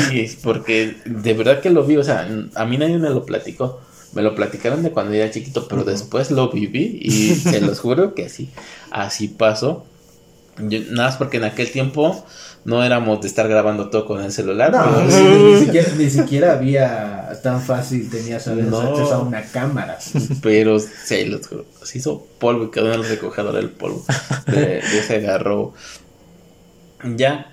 [0.43, 3.81] porque de verdad que lo vi, o sea, a mí nadie me lo platicó.
[4.15, 8.15] Me lo platicaron de cuando era chiquito, pero después lo viví y se los juro
[8.15, 8.49] que sí,
[8.91, 9.85] así pasó.
[10.59, 12.25] Nada más porque en aquel tiempo
[12.65, 14.73] no éramos de estar grabando todo con el celular.
[14.73, 19.99] No, ni, siquiera, ni, siquiera, había tan fácil, tenías no, acceso a una cámara.
[20.43, 21.41] Pero se,
[21.83, 24.05] se hizo polvo y quedó en el recogedor el polvo
[24.47, 25.73] de, ese agarró.
[27.17, 27.53] Ya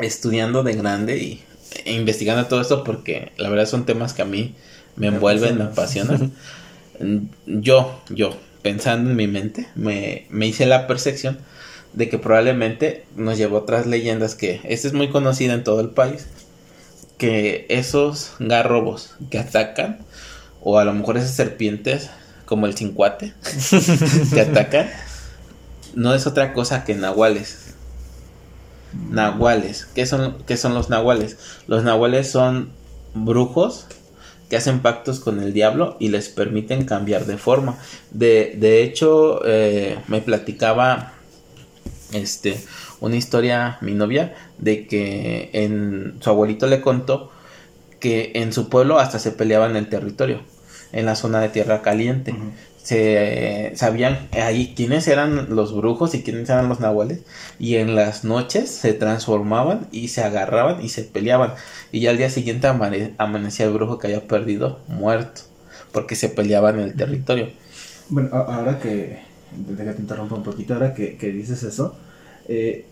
[0.00, 1.44] estudiando de grande y
[1.84, 4.54] e investigando todo esto porque la verdad son temas que a mí
[4.96, 6.32] me envuelven, me apasionan.
[7.46, 11.38] Yo, yo, pensando en mi mente, me, me hice la percepción
[11.94, 15.90] de que probablemente nos llevó otras leyendas que esta es muy conocida en todo el
[15.90, 16.26] país
[17.18, 19.98] que esos garrobos que atacan
[20.60, 22.10] o a lo mejor esas serpientes
[22.44, 23.32] como el cincuate
[24.32, 24.90] que atacan
[25.94, 27.74] no es otra cosa que nahuales.
[29.10, 29.86] Nahuales.
[29.94, 31.38] ¿qué son, qué son los nahuales?
[31.66, 32.70] los nahuales son
[33.14, 33.86] brujos
[34.48, 37.78] que hacen pactos con el diablo y les permiten cambiar de forma.
[38.10, 41.13] De, de hecho eh, me platicaba
[42.12, 42.58] este,
[43.00, 47.30] una historia, mi novia, de que en su abuelito le contó
[48.00, 50.42] que en su pueblo hasta se peleaban el territorio,
[50.92, 52.34] en la zona de tierra caliente.
[52.82, 57.20] Se sabían ahí quiénes eran los brujos y quiénes eran los nahuales
[57.58, 61.54] y en las noches se transformaban y se agarraban y se peleaban
[61.92, 65.40] y ya al día siguiente amanecía el brujo que había perdido muerto
[65.92, 67.48] porque se peleaban en el territorio.
[68.10, 69.22] Bueno, ahora que,
[69.56, 71.96] déjate interrumpa un poquito, ahora que, que dices eso,
[72.48, 72.86] eh,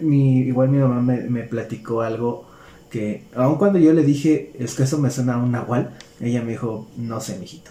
[0.00, 2.46] mi, igual mi mamá me, platicó algo
[2.90, 6.42] que, aun cuando yo le dije, es que eso me suena a un nahual, ella
[6.42, 7.70] me dijo, no sé, mijito.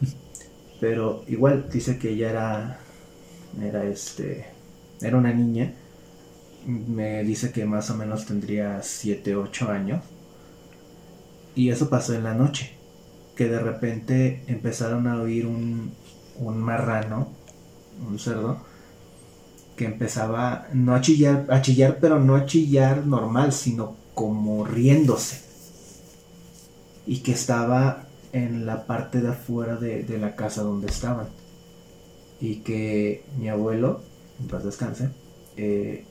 [0.80, 2.78] Pero igual dice que ella era,
[3.60, 4.46] era este,
[5.00, 5.72] era una niña.
[6.66, 10.04] Me dice que más o menos tendría 7, 8 años.
[11.54, 12.75] Y eso pasó en la noche.
[13.36, 15.92] Que de repente empezaron a oír un,
[16.38, 17.28] un marrano
[18.04, 18.58] un cerdo,
[19.76, 25.42] que empezaba no a chillar, a chillar, pero no a chillar normal, sino como riéndose.
[27.06, 31.28] Y que estaba en la parte de afuera de, la casa donde estaban.
[32.40, 34.02] Y que mi abuelo,
[34.40, 35.10] en paz descanse,
[35.56, 36.04] eh,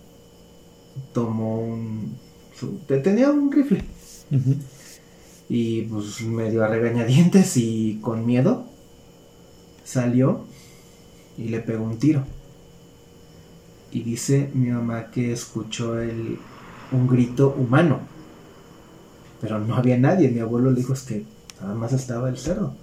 [1.13, 2.17] tomó un...
[2.87, 3.83] tenía un rifle.
[5.47, 8.65] Y pues medio a regañadientes y con miedo
[9.83, 10.45] salió
[11.37, 12.23] y le pegó un tiro.
[13.91, 16.39] Y dice mi mamá que escuchó el,
[16.91, 17.99] un grito humano.
[19.39, 20.29] Pero no había nadie.
[20.29, 21.25] Mi abuelo le dijo es que
[21.61, 22.75] nada más estaba el cerdo.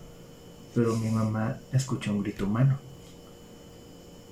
[0.75, 2.79] Pero mi mamá escuchó un grito humano.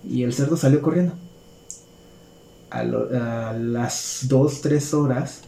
[0.04, 1.14] Y el cerdo salió corriendo.
[2.70, 5.42] A, a las 2, 3 horas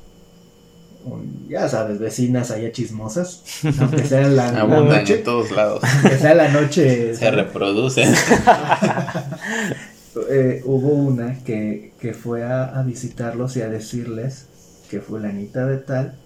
[1.48, 3.42] ya sabes, vecinas allá chismosas,
[3.80, 5.16] aunque sea la, noche.
[5.18, 5.82] en todos lados.
[5.82, 7.14] Aunque sea la noche.
[7.14, 8.12] Se reproducen.
[10.28, 14.46] Eh, hubo una que, fue a, visitarlos y a decirles
[14.90, 16.18] que fulanita de tal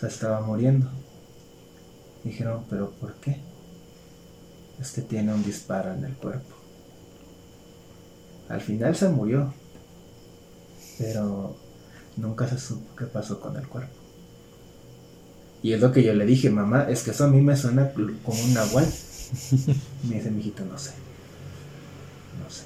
[0.00, 0.90] se estaba muriendo.
[2.24, 3.36] Dijeron, pero ¿por qué?
[4.80, 6.54] Es que tiene un disparo en el cuerpo.
[8.48, 9.52] Al final se murió,
[10.98, 11.54] pero
[12.16, 13.92] Nunca se supo qué pasó con el cuerpo.
[15.62, 17.92] Y es lo que yo le dije, mamá, es que eso a mí me suena
[17.92, 18.86] como un nahual.
[20.08, 20.90] Me dice, mijito, no sé.
[22.42, 22.64] No sé.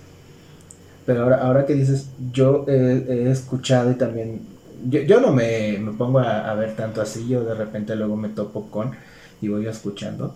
[1.05, 4.41] Pero ahora, ahora que dices, yo he, escuchado y también.
[4.89, 8.93] Yo, no me, pongo a, ver tanto así, yo de repente luego me topo con
[9.41, 10.35] y voy escuchando.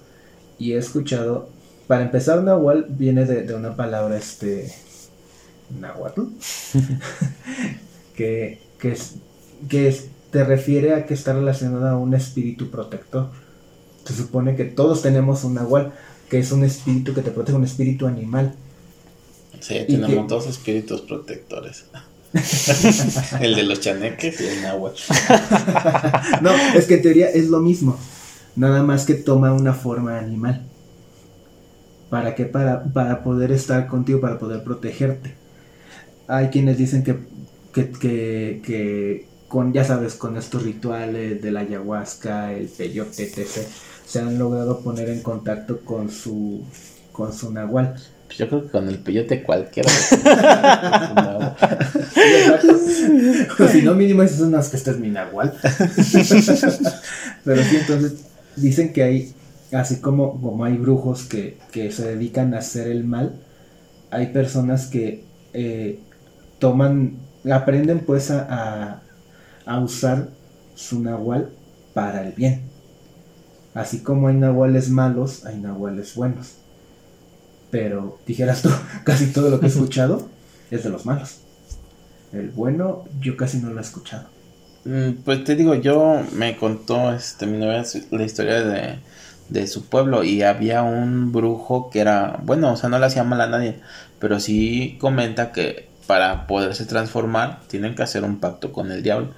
[0.58, 1.48] Y he escuchado.
[1.88, 4.72] Para empezar, nahual viene de, de una palabra, este.
[5.80, 6.22] Nahuatl.
[8.14, 8.96] que que,
[9.68, 13.30] que te refiere a que está relacionada a un espíritu protector.
[14.04, 15.92] Se supone que todos tenemos un nahual,
[16.28, 18.54] que es un espíritu que te protege, un espíritu animal.
[19.60, 21.84] Sí, tenemos dos espíritus protectores.
[23.40, 24.94] el de los chaneques y el nahual.
[26.42, 27.98] no, es que en teoría es lo mismo.
[28.56, 30.66] Nada más que toma una forma animal.
[32.08, 32.44] ¿Para qué?
[32.44, 35.34] Para, para poder estar contigo, para poder protegerte.
[36.26, 37.16] Hay quienes dicen que
[37.72, 43.66] que, que, que, con, ya sabes, con estos rituales de la ayahuasca, el peyote, etc.,
[44.06, 46.64] se han logrado poner en contacto con su,
[47.12, 47.94] con su nahual.
[48.36, 49.90] Yo creo que con el peyote cualquiera.
[52.16, 52.78] exacto.
[53.70, 55.52] si no, mínimo es unas que este es mi nahual.
[57.44, 58.24] Pero sí, entonces
[58.56, 59.32] dicen que hay,
[59.72, 63.40] así como, como hay brujos que, que se dedican a hacer el mal,
[64.10, 65.98] hay personas que eh,
[66.58, 69.02] toman, aprenden pues a,
[69.64, 70.28] a, usar
[70.74, 71.50] su nahual
[71.94, 72.62] para el bien.
[73.74, 76.54] Así como hay nahuales malos, hay nahuales buenos.
[77.70, 78.70] Pero dijeras tú,
[79.04, 80.28] casi todo lo que he escuchado
[80.70, 81.38] es de los malos.
[82.32, 84.26] El bueno yo casi no lo he escuchado.
[84.84, 88.98] Mm, pues te digo, yo me contó este mi novia la historia de,
[89.50, 93.24] de su pueblo y había un brujo que era, bueno, o sea, no le hacía
[93.24, 93.80] mal a nadie,
[94.18, 99.28] pero sí comenta que para poderse transformar tienen que hacer un pacto con el diablo.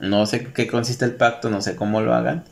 [0.00, 2.42] No sé qué consiste el pacto, no sé cómo lo hagan.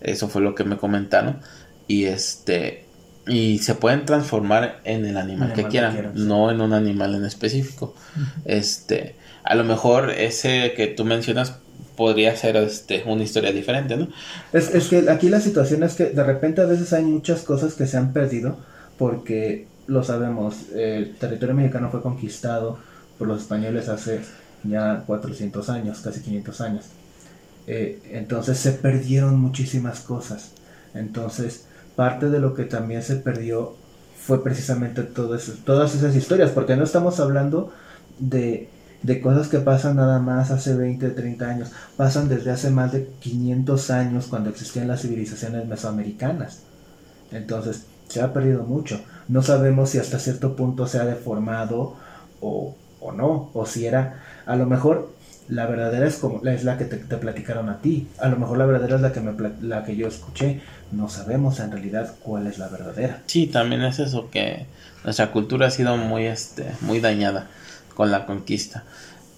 [0.00, 1.38] Eso fue lo que me comentaron.
[1.86, 2.84] Y este
[3.28, 7.94] y se pueden transformar en el animal, que quieran, no en un animal en específico.
[8.44, 9.14] Este,
[9.44, 11.54] a lo mejor ese que tú mencionas
[11.96, 14.08] podría ser este, una historia diferente, ¿no?
[14.52, 17.74] Es, es que aquí la situación es que de repente a veces hay muchas cosas
[17.74, 18.58] que se han perdido
[18.98, 24.20] porque lo sabemos, el territorio mexicano fue conquistado por los españoles hace
[24.64, 26.84] ya 400 años, casi 500 años.
[27.66, 30.52] Eh, entonces se perdieron muchísimas cosas.
[30.94, 33.74] Entonces, parte de lo que también se perdió
[34.18, 37.72] fue precisamente todas esas historias, porque no estamos hablando
[38.18, 38.68] de,
[39.02, 43.08] de cosas que pasan nada más hace 20, 30 años, pasan desde hace más de
[43.20, 46.60] 500 años cuando existían las civilizaciones mesoamericanas.
[47.30, 49.00] Entonces, se ha perdido mucho.
[49.28, 51.94] No sabemos si hasta cierto punto se ha deformado
[52.40, 52.74] o,
[53.06, 55.14] o no, o si era, a lo mejor
[55.48, 58.66] la verdadera es como es la que te, platicaron a ti, a lo mejor la
[58.66, 60.60] verdadera es la que me la que yo escuché,
[60.92, 63.22] no sabemos en realidad cuál es la verdadera.
[63.26, 64.66] Sí, también es eso que
[65.04, 67.48] nuestra cultura ha sido muy este muy dañada
[67.94, 68.84] con la conquista.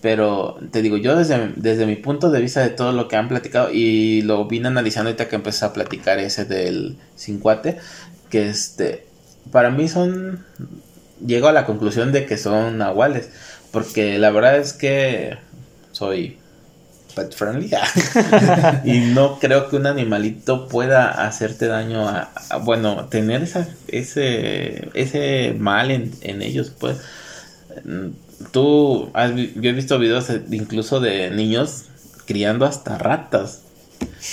[0.01, 3.27] Pero te digo, yo desde, desde mi punto de vista de todo lo que han
[3.27, 7.79] platicado y lo vine analizando ahorita que empecé a platicar ese del cincuate,
[8.31, 9.07] que este,
[9.51, 10.45] para mí son,
[11.25, 13.31] llego a la conclusión de que son nahuales,
[13.71, 15.37] porque la verdad es que
[15.93, 16.39] soy
[17.15, 17.71] pet friendly
[18.85, 22.31] y no creo que un animalito pueda hacerte daño a,
[22.65, 26.99] bueno, tener esa, ese, ese mal en, en ellos, pues.
[28.53, 31.87] Tú, has, yo he visto videos incluso de niños
[32.25, 33.63] criando hasta ratas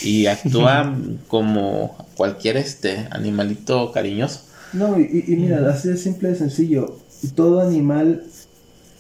[0.03, 4.41] y actúan como cualquier este animalito cariñoso.
[4.73, 6.97] No, y, mira, así de simple y sencillo.
[7.35, 8.23] Todo animal,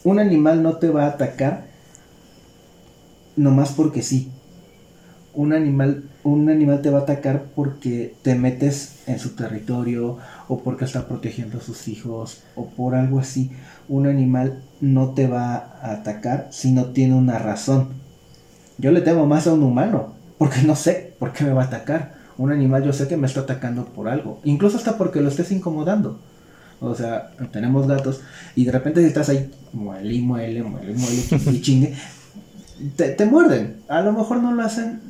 [0.05, 1.65] un animal no te va a atacar
[3.35, 4.31] nomás porque sí.
[5.33, 10.59] Un animal, un animal te va a atacar porque te metes en su territorio o
[10.59, 13.51] porque está protegiendo a sus hijos o por algo así.
[13.89, 17.89] Un animal no te va a atacar si no tiene una razón.
[18.77, 21.65] Yo le temo más a un humano porque no sé por qué me va a
[21.65, 22.13] atacar.
[22.37, 25.51] Un animal yo sé que me está atacando por algo, incluso hasta porque lo estés
[25.51, 26.19] incomodando.
[26.79, 28.21] O sea, tenemos gatos
[28.55, 31.93] y de repente estás ahí, muele muele, muele, muele y chingue,
[32.95, 33.77] te, muerden.
[33.87, 35.01] A lo mejor no lo hacen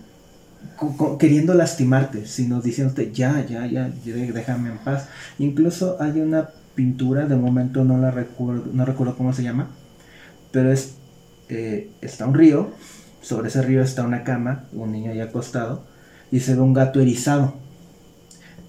[1.19, 5.08] queriendo lastimarte, sino diciéndote ya, ya, ya, déjame en paz.
[5.39, 9.69] Incluso hay una pintura, de momento no la recuerdo, no recuerdo cómo se llama,
[10.51, 10.95] pero es,
[11.49, 12.71] eh, está un río
[13.25, 15.84] sobre ese río está una cama, un niño ahí acostado,
[16.32, 17.56] y se ve un gato erizado.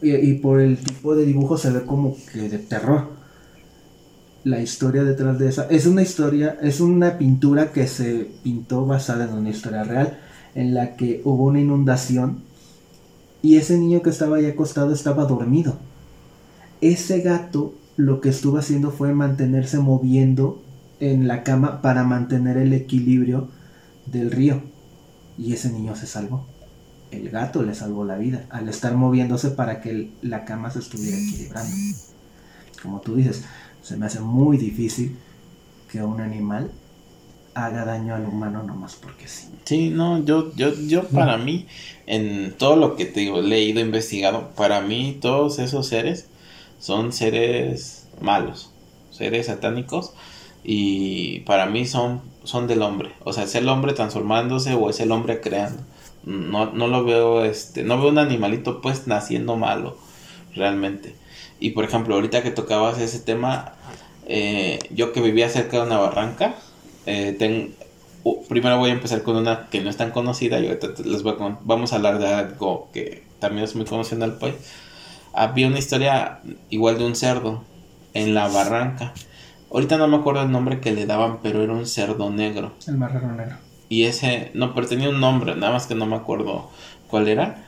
[0.03, 3.11] Y, por el tipo de dibujo se ve como que de terror.
[4.45, 9.25] La historia detrás de esa es una historia, es una pintura que se pintó basada
[9.25, 10.19] en una historia real,
[10.55, 12.45] en la que hubo una inundación
[13.43, 15.77] y ese niño que estaba ahí acostado estaba dormido.
[16.81, 20.63] Ese gato lo que estuvo haciendo fue mantenerse moviendo
[21.01, 23.49] en la cama para mantener el equilibrio
[24.07, 24.63] del río
[25.39, 26.56] y ese niño se salvó.
[27.11, 31.17] El gato le salvó la vida al estar moviéndose para que la cama se estuviera
[31.17, 31.75] equilibrando.
[32.83, 33.45] Como tú dices,
[33.83, 35.17] se me hace muy difícil
[35.91, 36.71] que un animal
[37.55, 39.49] haga daño al humano nomás porque sí.
[39.65, 41.67] Sí, no, yo, yo, yo para mí,
[42.07, 46.29] en todo lo que te digo, leído, investigado, para mí todos esos seres
[46.79, 48.71] son seres malos,
[49.11, 50.13] seres satánicos
[50.63, 53.13] y para mí son, son del hombre.
[53.25, 55.83] O sea, es el hombre transformándose o es el hombre creando.
[56.27, 59.97] No, no lo veo, este, no veo un animalito pues naciendo malo,
[60.55, 61.15] realmente.
[61.61, 63.73] Y por ejemplo, ahorita que tocabas ese tema,
[64.27, 66.57] eh, yo que vivía cerca de una barranca,
[67.07, 67.73] eh,
[68.49, 70.69] primero voy a empezar con una que no es tan conocida y
[71.05, 74.37] les voy a, vamos a hablar de algo que también es muy conocido en el
[74.37, 74.57] país.
[75.33, 77.63] Había una historia igual de un cerdo
[78.15, 79.15] en la barranca
[79.71, 82.73] Ahorita no me acuerdo el nombre que le daban, pero era un cerdo negro.
[82.87, 83.57] El marrano negro.
[83.89, 86.71] Y ese, no, pero tenía un nombre, nada más que no me acuerdo
[87.09, 87.65] cuál era,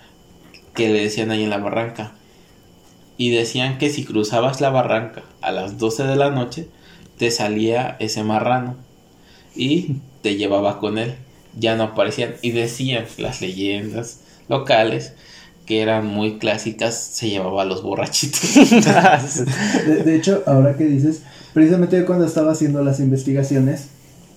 [0.75, 2.13] que le decían ahí en la barranca.
[3.17, 6.69] Y decían que si cruzabas la barranca a las 12 de la noche,
[7.19, 8.77] te salía ese marrano
[9.55, 11.17] y te llevaba con él.
[11.59, 12.35] Ya no aparecían.
[12.43, 15.15] Y decían las leyendas locales
[15.67, 18.41] que eran muy clásicas, se llevaba a los borrachitos.
[19.87, 23.89] De, de hecho, ahora que dices, precisamente cuando estaba haciendo las investigaciones,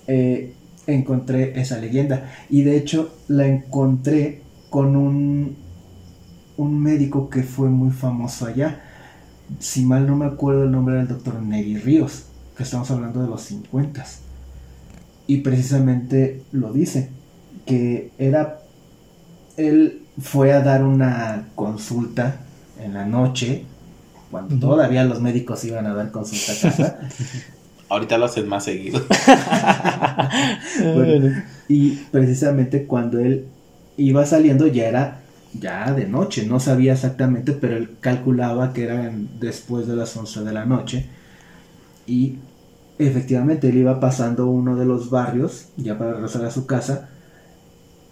[0.08, 0.52] eh,
[0.86, 2.30] encontré esa leyenda.
[2.50, 5.56] Y de hecho, la encontré con un,
[6.56, 8.82] un médico que fue muy famoso allá.
[9.58, 12.24] Si mal no me acuerdo el nombre del doctor Neri Ríos,
[12.56, 14.04] que estamos hablando de los 50.
[15.26, 17.10] Y precisamente lo dice,
[17.66, 18.62] que era,
[19.56, 22.40] él fue a dar una consulta
[22.80, 23.64] en la noche,
[24.30, 26.98] cuando todavía los médicos iban a dar consulta a casa.
[27.92, 29.00] Ahorita lo hacen más seguido.
[30.94, 31.30] Bueno,
[31.68, 33.46] y precisamente cuando él
[33.96, 35.20] iba saliendo ya era
[35.58, 40.44] ya de noche, no sabía exactamente, pero él calculaba que eran después de las 11
[40.44, 41.06] de la noche.
[42.06, 42.36] Y
[42.98, 47.10] efectivamente él iba pasando uno de los barrios, ya para regresar a su casa,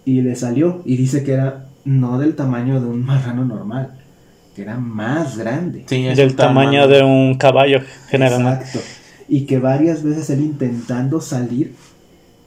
[0.05, 3.97] y le salió, y dice que era no del tamaño de un marrano normal,
[4.55, 5.85] que era más grande.
[5.87, 7.79] Sí, es Del un tamaño de un caballo,
[8.09, 8.65] generalmente.
[8.65, 9.00] Exacto.
[9.27, 11.75] Y que varias veces él intentando salir,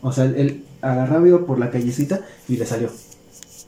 [0.03, 2.91] o sea, él agarraba iba por la callecita y le salió.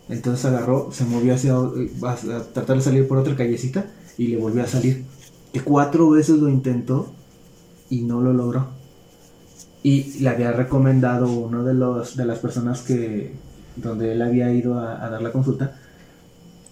[0.09, 3.87] Entonces agarró, se movió hacia a tratar de salir por otra callecita
[4.19, 5.05] y le volvió a salir.
[5.53, 7.13] Que cuatro veces lo intentó
[7.91, 8.69] y no lo logró.
[9.83, 13.33] Y le había recomendado uno de los de las personas que
[13.77, 15.79] donde él había ido a, a dar la consulta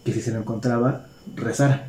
[0.04, 1.88] que si se lo encontraba rezara.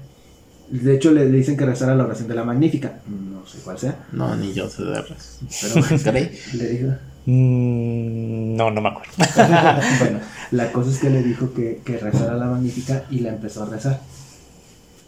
[0.69, 2.99] De hecho le dicen que rezara la oración de la Magnífica.
[3.07, 5.39] No sé cuál sea, No, ni yo sé de res.
[5.61, 6.13] pero
[6.53, 6.93] le dijo.
[7.27, 9.11] Mm, no, no me acuerdo.
[9.99, 10.19] bueno,
[10.51, 13.69] la cosa es que le dijo que, que rezara la magnífica y la empezó a
[13.69, 14.01] rezar.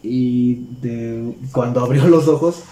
[0.04, 2.64] Y de, cuando abrió los ojos,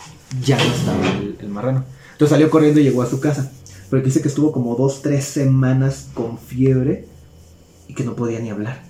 [0.43, 1.83] ya no estaba el, el marrano.
[2.13, 3.51] Entonces salió corriendo y llegó a su casa.
[3.89, 7.07] Pero que dice que estuvo como dos, tres semanas con fiebre
[7.87, 8.81] y que no podía ni hablar.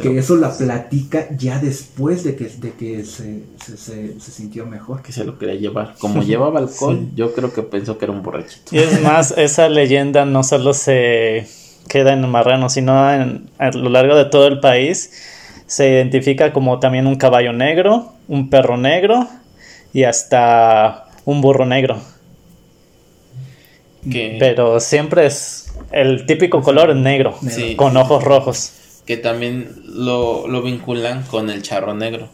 [0.00, 4.66] Que eso la platica ya después de que, de que se, se, se- se sintió
[4.66, 5.02] mejor.
[5.02, 5.94] que se lo quería llevar.
[5.98, 7.12] Como llevaba alcohol, Sí.
[7.16, 8.74] yo creo que pensó que era un borrachito.
[8.74, 11.46] Y es más, esa leyenda no solo se
[11.88, 15.10] queda en Marrano, sino en- a lo largo de todo el país.
[15.66, 19.26] Se identifica como también un caballo negro, un perro negro
[19.94, 21.96] y hasta un burro negro.
[24.10, 27.54] Que, Pero siempre es el típico color negro, Negro.
[27.54, 27.76] Sí.
[27.76, 28.72] con ojos rojos.
[29.06, 32.30] Que también lo, lo vinculan con el charro negro.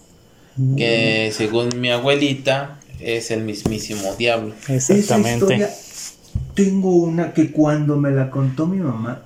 [0.76, 4.54] Que según mi abuelita es el mismísimo diablo.
[4.68, 5.54] Esa Exactamente.
[5.54, 5.70] historia,
[6.54, 9.22] tengo una que cuando me la contó mi mamá,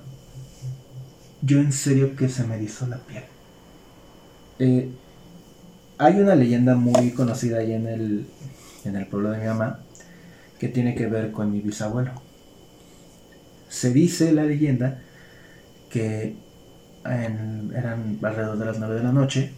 [1.41, 3.23] yo en serio que se me erizó la piel.
[4.59, 4.89] Eh,
[5.97, 8.25] hay una leyenda muy conocida ahí en el,
[8.85, 9.79] en el pueblo de mi mamá
[10.59, 12.11] que tiene que ver con mi bisabuelo.
[13.69, 15.01] Se dice la leyenda
[15.89, 16.35] que
[17.05, 19.53] eran alrededor de las 9 de la noche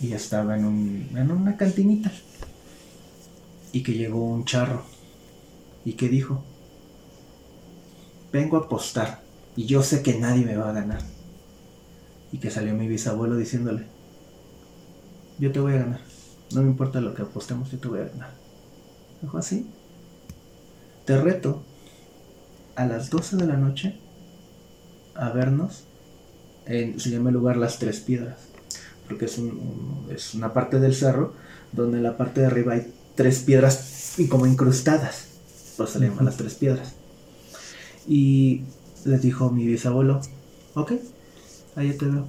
[0.00, 2.10] y estaba en, un, en una cantinita
[3.72, 4.84] y que llegó un charro
[5.84, 6.42] y que dijo,
[8.32, 9.22] vengo a apostar
[9.56, 11.00] y yo sé que nadie me va a ganar.
[12.32, 13.84] Y que salió mi bisabuelo diciéndole,
[15.38, 16.00] yo te voy a ganar,
[16.52, 18.30] no me importa lo que apostemos, yo te voy a ganar.
[19.22, 19.66] Dijo así,
[21.04, 21.62] te reto
[22.74, 23.98] a las 12 de la noche
[25.14, 25.84] a vernos
[26.66, 28.36] en, se llama el lugar Las Tres Piedras,
[29.08, 31.32] porque es, un- es una parte del cerro
[31.72, 35.26] donde en la parte de arriba hay tres piedras y como incrustadas,
[35.76, 36.92] por eso se le llaman las tres piedras.
[38.06, 38.62] Y
[39.04, 40.20] les dijo mi bisabuelo,
[40.74, 40.92] ok,
[41.76, 42.26] ahí te veo.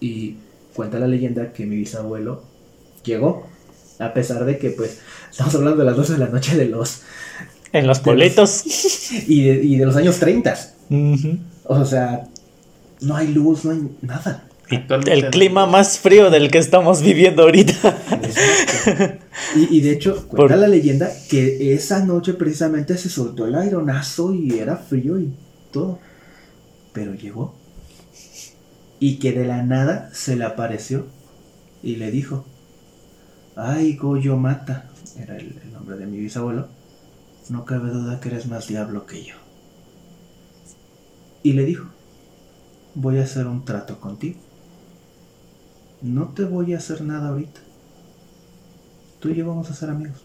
[0.00, 0.36] Y
[0.74, 2.42] cuenta la leyenda que mi bisabuelo
[3.04, 3.46] llegó,
[3.98, 4.98] a pesar de que pues
[5.30, 7.00] estamos hablando de las 12 de la noche de los
[7.72, 8.64] En los pueblitos.
[9.26, 10.56] y de, y de los años 30.
[10.90, 11.38] Ujú.
[11.64, 12.28] O sea,
[13.00, 14.48] no hay luz, no hay nada.
[14.68, 15.30] El no.
[15.30, 17.72] clima más frío del que estamos viviendo ahorita.
[18.22, 19.24] Exacto.
[19.54, 23.54] Y, y de hecho, cuenta Por- la leyenda que esa noche precisamente se soltó el
[23.54, 25.32] aeronazo y era frío y
[25.72, 26.00] todo.
[26.92, 27.54] Pero llegó.
[28.98, 31.06] Y que de la nada se le apareció
[31.82, 32.44] y le dijo:
[33.54, 36.66] Ay, Goyo Mata, era el, el nombre de mi bisabuelo.
[37.50, 39.34] No cabe duda que eres más diablo que yo.
[41.44, 41.86] Y le dijo:
[42.96, 44.40] Voy a hacer un trato contigo.
[46.02, 47.60] No te voy a hacer nada ahorita
[49.20, 50.24] tú y yo vamos a ser amigos.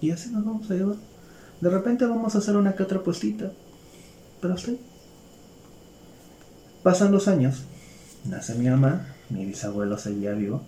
[0.00, 0.96] Y así nos vamos a llevar.
[1.60, 3.52] De repente vamos a hacer una que otra puestita.
[4.40, 4.80] Pero hasta ahí.
[6.82, 7.62] Pasan los años.
[8.24, 9.06] Nace mi mamá.
[9.30, 10.62] Mi bisabuelo seguía vivo.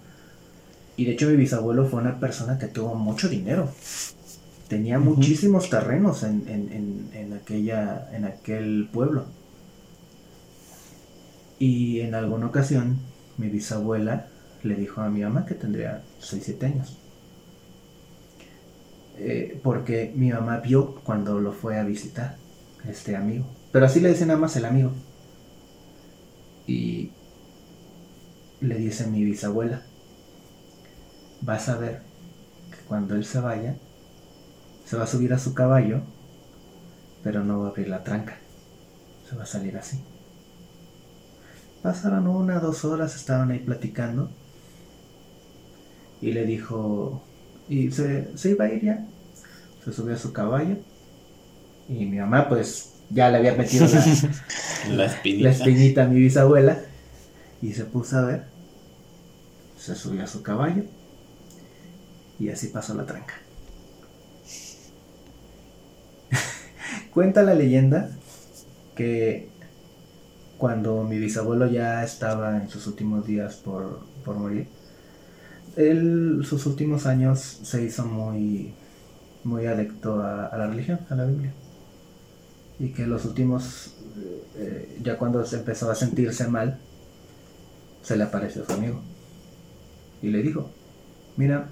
[0.96, 3.68] Y de hecho mi bisabuelo fue una persona que tuvo mucho dinero.
[4.68, 9.24] Tenía muchísimos terrenos en, en, en, en aquella, en aquel pueblo.
[11.59, 12.98] Y en alguna ocasión
[13.38, 14.28] mi bisabuela
[14.62, 16.98] le dijo a mi mamá que tendría 6-7 años.
[19.16, 22.36] Eh, porque mi mamá vio cuando lo fue a visitar,
[22.88, 23.46] este amigo.
[23.72, 24.92] Pero así le dicen nada más el amigo.
[26.66, 27.11] Y
[28.61, 29.82] le dice mi bisabuela,
[31.42, 32.00] vas a ver
[32.70, 33.76] que cuando él se vaya,
[34.84, 36.00] se va a subir a su caballo,
[37.22, 38.38] pero no va a abrir la tranca.
[39.28, 40.02] Se va a salir así.
[41.85, 44.30] Pasaron una, dos horas, estaban ahí platicando.
[46.22, 47.22] Y le dijo,
[47.68, 49.07] y se, se iba a ir ya.
[49.85, 50.78] Se subió a su caballo.
[51.87, 53.93] Y mi mamá, pues, ya le había metido la,
[54.97, 55.45] La espinita.
[55.45, 56.80] la espinita a mi bisabuela.
[57.61, 58.45] Y se puso a ver.
[59.78, 60.85] Se subió a su caballo.
[62.41, 63.35] Y así pasó la tranca.
[67.12, 68.09] Cuenta la leyenda
[68.97, 69.53] que
[70.59, 74.68] cuando mi bisabuelo ya estaba en sus últimos días por, por morir,
[75.76, 78.74] él sus últimos años se hizo muy,
[79.42, 81.52] muy adicto a, a la religión, a la Biblia.
[82.78, 83.94] Y que los últimos,
[84.57, 86.78] eh, ya cuando se empezó a sentirse mal,
[88.02, 89.00] se le apareció su amigo.
[90.22, 90.70] Y le dijo,
[91.36, 91.68] mira,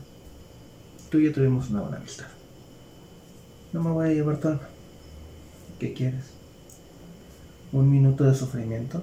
[1.11, 2.27] tú y yo tuvimos una buena amistad.
[3.73, 4.69] No me voy a llevar tu alma.
[5.79, 6.42] ¿Qué quieres?
[7.73, 9.03] ¿Un minuto de sufrimiento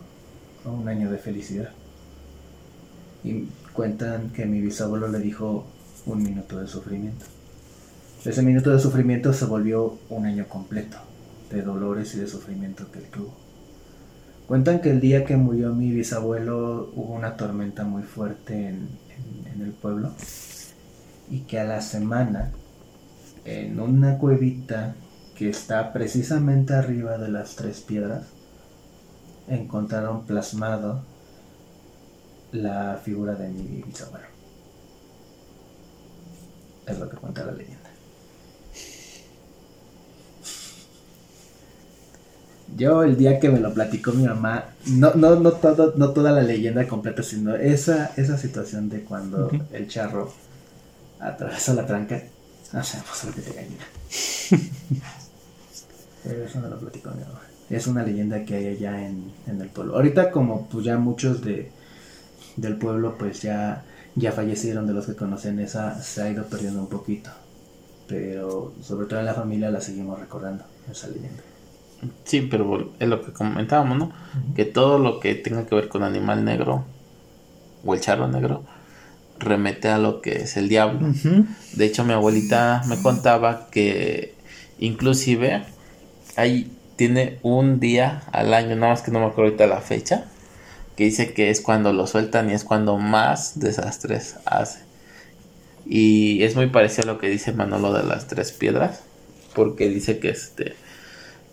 [0.65, 1.69] o un año de felicidad?
[3.23, 5.65] Y cuentan que mi bisabuelo le dijo
[6.05, 7.25] un minuto de sufrimiento.
[8.23, 10.97] Ese minuto de sufrimiento se volvió un año completo
[11.49, 13.33] de dolores y de sufrimiento que él tuvo.
[14.47, 18.89] Cuentan que el día que murió mi bisabuelo hubo una tormenta muy fuerte en,
[19.45, 20.11] en- en el pueblo
[21.29, 22.51] y que a la semana
[23.45, 24.95] en una cuevita
[25.35, 28.23] que está precisamente arriba de las tres piedras
[29.49, 31.01] encontraron plasmado
[32.51, 34.27] la figura de mi bisabuelo.
[36.87, 37.89] Es lo que cuenta la leyenda.
[42.75, 46.31] Yo el día que me lo platicó mi mamá, no, no, no, todo, no toda
[46.31, 49.59] la leyenda completa, sino esa, esa situación de cuando Ujú.
[49.73, 50.31] el charro
[51.19, 52.21] atravesó la tranca,
[52.71, 53.85] no sé, pues lo que te gallina.
[56.23, 57.48] Pero eso me lo platicó mi mamá.
[57.69, 59.95] Es una leyenda que hay allá en, en el pueblo.
[59.95, 61.71] Ahorita como pues ya muchos de,
[62.55, 63.83] del pueblo pues ya,
[64.15, 67.29] ya fallecieron de los que conocen esa, se ha ido perdiendo un poquito.
[68.07, 71.43] Pero sobre todo en la familia la seguimos recordando, esa leyenda.
[72.23, 74.11] Sí, pero es lo que comentábamos, ¿no?
[74.55, 76.85] Que todo lo que tenga que ver con animal negro
[77.85, 78.63] o el charro negro
[79.37, 81.13] remete a lo que es el diablo.
[81.73, 84.33] De hecho, mi abuelita me contaba que
[84.79, 85.63] inclusive
[86.35, 90.25] ahí tiene un día al año, nada más que no me acuerdo ahorita la fecha,
[90.97, 94.79] que dice que es cuando lo sueltan y es cuando más desastres hace.
[95.85, 98.99] Y es muy parecido a lo que dice Manolo de las tres piedras,
[99.55, 100.75] porque dice que este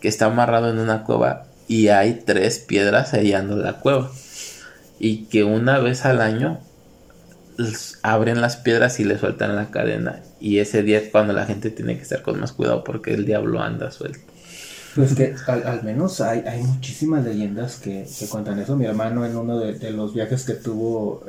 [0.01, 4.11] que está amarrado en una cueva y hay tres piedras sellando la cueva.
[4.99, 6.59] Y que una vez al año
[8.01, 10.23] abren las piedras y le sueltan la cadena.
[10.41, 13.25] Y ese día es cuando la gente tiene que estar con más cuidado porque el
[13.25, 14.19] diablo anda suelto.
[14.97, 18.75] Pues que al, menos hay, hay muchísimas leyendas que, que cuentan eso.
[18.75, 21.23] Mi hermano en uno de, los viajes que tuvo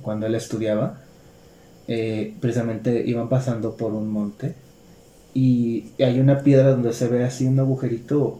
[0.00, 1.00] cuando él estudiaba,
[1.86, 4.54] eh, precisamente iban pasando por un monte
[5.34, 8.38] y hay una piedra donde se ve así un agujerito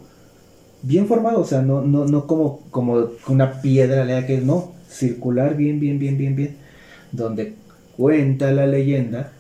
[0.81, 5.59] bien formado, o sea, no, no, no como, como una piedra lea que no, circular
[5.59, 6.57] bien, bien, bien, bien, bien,
[7.13, 7.55] donde
[7.99, 9.31] cuenta la leyenda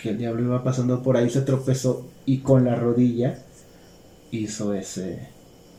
[0.00, 3.44] que el diablo iba pasando por ahí, se tropezó y con la rodilla
[4.30, 5.28] hizo ese,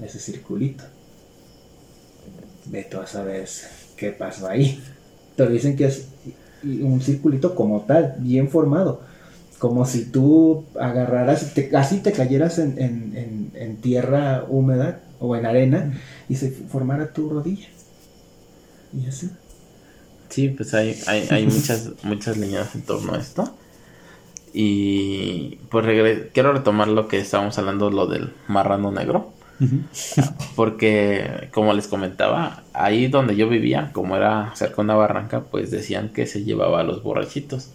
[0.04, 0.84] ese circulito.
[2.66, 3.48] Ve tú a saber
[3.98, 4.82] qué pasó ahí.
[5.36, 6.08] Pero dicen que es
[6.64, 9.02] un circulito como tal, bien formado.
[9.58, 15.36] Como si tú agarraras, te, así te cayeras en, en- en- en tierra húmeda o
[15.36, 17.68] en arena y se formara tu rodilla.
[18.94, 19.30] Y así.
[20.30, 23.54] Sí, pues hay, hay, hay muchas, muchas leyendas en torno a esto.
[24.54, 29.34] Y pues regre- quiero retomar lo que estábamos hablando, lo del marrano negro.
[30.56, 35.72] Porque, como les comentaba, ahí donde yo vivía, como era cerca de una barranca, pues
[35.72, 37.70] decían que se llevaba a los borrachitos.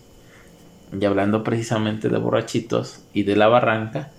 [0.98, 4.10] Y hablando precisamente de borrachitos y de la barranca,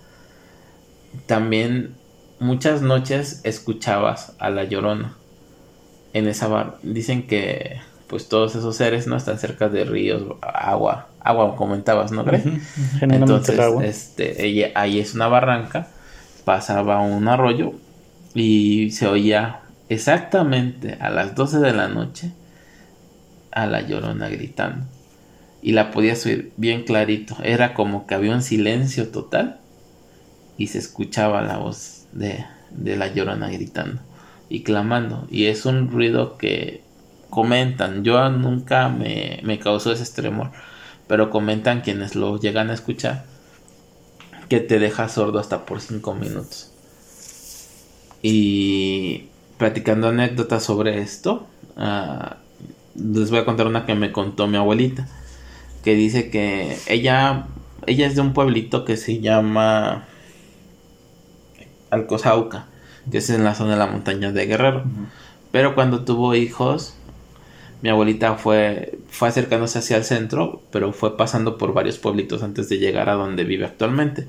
[1.26, 1.94] también
[2.38, 5.16] muchas noches escuchabas a la llorona
[6.12, 6.78] en esa bar.
[6.82, 12.24] Dicen que pues todos esos seres no están cerca de ríos, agua, agua comentabas, ¿no
[12.24, 12.44] crees?
[13.00, 15.88] Entonces, este, ella, ahí es una barranca,
[16.44, 17.72] pasaba un arroyo
[18.34, 22.32] y se oía exactamente a las 12 de la noche
[23.50, 24.84] a la llorona gritando.
[25.62, 27.36] Y la podías oír bien clarito.
[27.42, 29.58] Era como que había un silencio total
[30.58, 34.00] y se escuchaba la voz de, de la llorona gritando
[34.48, 35.26] y clamando.
[35.30, 36.82] Y es un ruido que
[37.30, 40.52] comentan, yo nunca me, me causó ese extremo,
[41.06, 43.24] pero comentan quienes lo llegan a escuchar
[44.48, 46.70] que te deja sordo hasta por 5 minutos.
[48.22, 49.28] Y
[49.58, 51.46] platicando anécdotas sobre esto,
[51.76, 52.36] ah,
[52.94, 55.06] les voy a contar una que me contó mi abuelita,
[55.84, 57.46] que dice que ella,
[57.86, 60.04] ella es de un pueblito que se llama
[61.90, 62.66] Alcozauca,
[63.10, 64.84] que es en la zona de la montaña de Guerrero.
[65.52, 66.94] Pero cuando tuvo hijos,
[67.82, 72.68] mi abuelita fue, fue acercándose hacia el centro, pero fue pasando por varios pueblitos antes
[72.68, 74.26] de llegar a donde vive actualmente.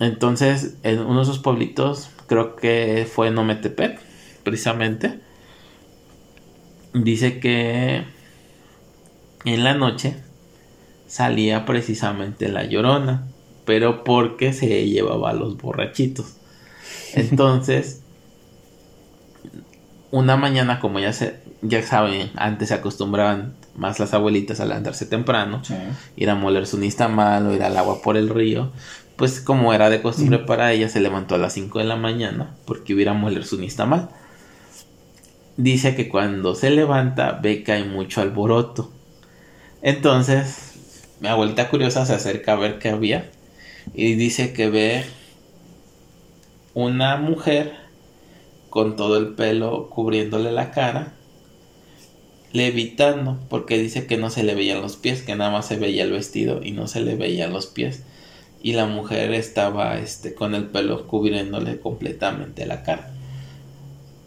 [0.00, 4.00] Entonces, en uno de esos pueblitos, creo que fue en Ometepec,
[4.44, 5.20] precisamente,
[6.94, 8.04] dice que
[9.44, 10.16] en la noche
[11.06, 13.26] salía precisamente la llorona,
[13.64, 16.36] pero porque se llevaba a los borrachitos.
[17.14, 18.02] Entonces,
[20.10, 25.06] una mañana, como ya se, ya saben, antes se acostumbraban más las abuelitas a levantarse
[25.06, 25.62] temprano,
[26.16, 28.70] ir a moler su nistamal o ir al agua por el río,
[29.16, 32.54] pues como era de costumbre para ella, se levantó a las 5 de la mañana
[32.64, 34.10] porque iba a moler su nistamal.
[35.56, 38.92] Dice que cuando se levanta ve que hay mucho alboroto.
[39.82, 40.74] Entonces,
[41.20, 43.28] mi abuelita curiosa se acerca a ver qué había
[43.94, 45.04] y dice que ve
[46.74, 47.72] una mujer
[48.70, 51.14] con todo el pelo cubriéndole la cara,
[52.52, 56.04] levitando, porque dice que no se le veían los pies, que nada más se veía
[56.04, 58.02] el vestido y no se le veían los pies.
[58.62, 63.12] Y la mujer estaba este, con el pelo cubriéndole completamente la cara.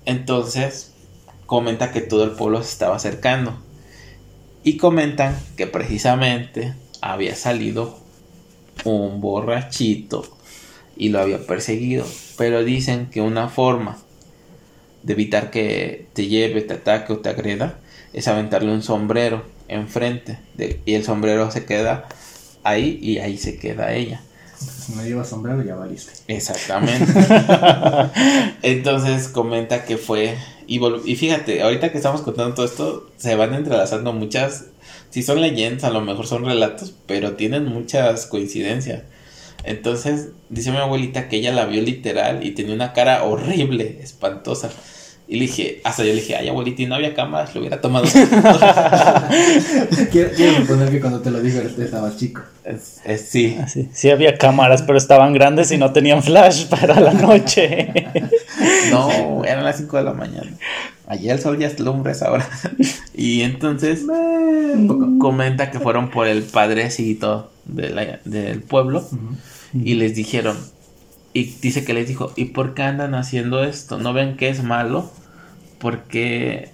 [0.05, 0.93] Entonces,
[1.45, 3.57] comenta que todo el pueblo se estaba acercando.
[4.63, 7.99] Y comentan que precisamente había salido
[8.85, 10.23] un borrachito
[10.95, 12.05] y lo había perseguido.
[12.37, 13.97] Pero dicen que una forma
[15.03, 17.80] de evitar que te lleve, te ataque o te agreda,
[18.13, 22.07] es aventarle un sombrero enfrente de, y el sombrero se queda
[22.63, 24.21] ahí y ahí se queda ella.
[24.57, 26.11] Si no lleva sombrero ya valiste.
[26.27, 27.11] Exactamente.
[28.61, 30.37] Entonces comenta que fue
[30.71, 34.67] y, y fíjate, ahorita que estamos contando todo esto, se van entrelazando muchas,
[35.09, 39.03] si son leyendas, a lo mejor son relatos, pero tienen muchas coincidencias.
[39.65, 44.69] Entonces, dice mi abuelita que ella la vio literal y tenía una cara horrible, espantosa.
[45.31, 47.79] Y le dije, hasta yo le dije, ay abuelita, y no había cámaras, lo hubiera
[47.79, 48.05] tomado.
[50.11, 52.41] quiero, suponer que cuando te lo digo estabas chico.
[53.17, 53.57] sí.
[53.57, 53.87] Ah, sí.
[53.93, 57.93] Sí había cámaras, pero estaban grandes y no tenían flash para la noche.
[58.91, 60.51] no, eran las 5 de la mañana.
[61.07, 62.45] Allí el sol ya es lumbres ahora.
[63.13, 64.01] y entonces
[65.17, 69.07] comenta que fueron por el padrecito de del pueblo
[69.73, 70.57] y les dijeron,
[71.31, 73.97] y dice que les dijo, ¿y por qué andan haciendo esto?
[73.97, 75.09] ¿No ven que es malo?
[75.81, 76.69] Porque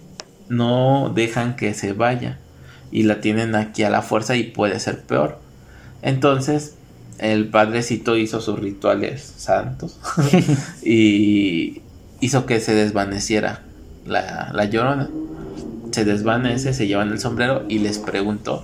[0.49, 2.37] no dejan que se vaya
[2.91, 5.39] y la tienen aquí a la fuerza y puede ser peor.
[6.01, 6.75] Entonces
[7.17, 9.99] el padrecito hizo sus rituales santos
[10.83, 11.81] y
[12.19, 13.63] hizo que se desvaneciera
[14.05, 15.09] la, la, llorona.
[15.91, 18.63] Se desvanece, se llevan el sombrero y les preguntó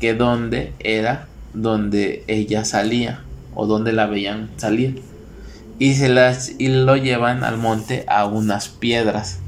[0.00, 3.20] que dónde era donde ella salía
[3.54, 5.02] o dónde la veían salir.
[5.78, 9.41] Y se las y lo llevan al monte a unas piedras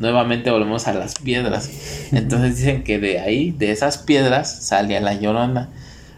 [0.00, 1.70] nuevamente volvemos a las piedras.
[2.10, 5.68] Entonces dicen que de ahí, de esas piedras, salía la llorona.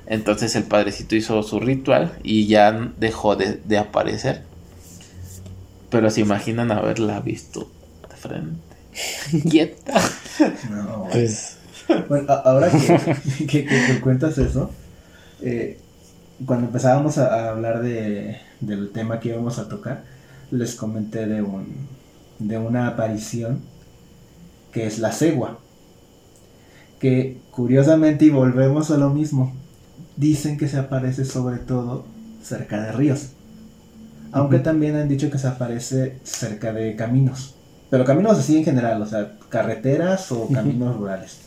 [0.07, 4.43] Entonces el padrecito hizo su ritual y ya dejó de, aparecer.
[5.91, 7.71] Pero se imaginan haberla visto
[8.09, 9.43] de frente.
[9.51, 10.01] Quieta.
[10.71, 11.59] No, pues.
[12.09, 12.71] Bueno, ahora
[13.49, 14.71] que, que, cuentas eso,
[15.43, 15.79] eh,
[16.47, 20.05] cuando empezábamos a, hablar de, del tema que íbamos a tocar,
[20.51, 21.89] les comenté de un
[22.49, 23.61] de una aparición
[24.73, 25.59] que es la cegua.
[26.99, 29.53] Que curiosamente, y volvemos a lo mismo,
[30.17, 32.05] dicen que se aparece sobre todo
[32.43, 33.31] cerca de ríos.
[34.33, 37.55] Aunque también han dicho que se aparece cerca de caminos.
[37.91, 41.39] Pero caminos así en general, o sea, carreteras o caminos rurales.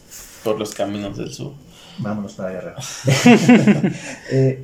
[0.43, 1.53] Por los caminos del sur.
[1.97, 2.75] Vámonos para Guerrero.
[4.31, 4.63] eh,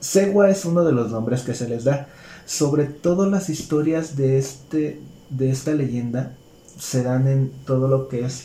[0.00, 2.08] Segua es uno de los nombres que se les da.
[2.46, 4.98] Sobre todo las historias de, este,
[5.28, 6.32] de esta leyenda
[6.80, 8.44] se dan en todo lo que es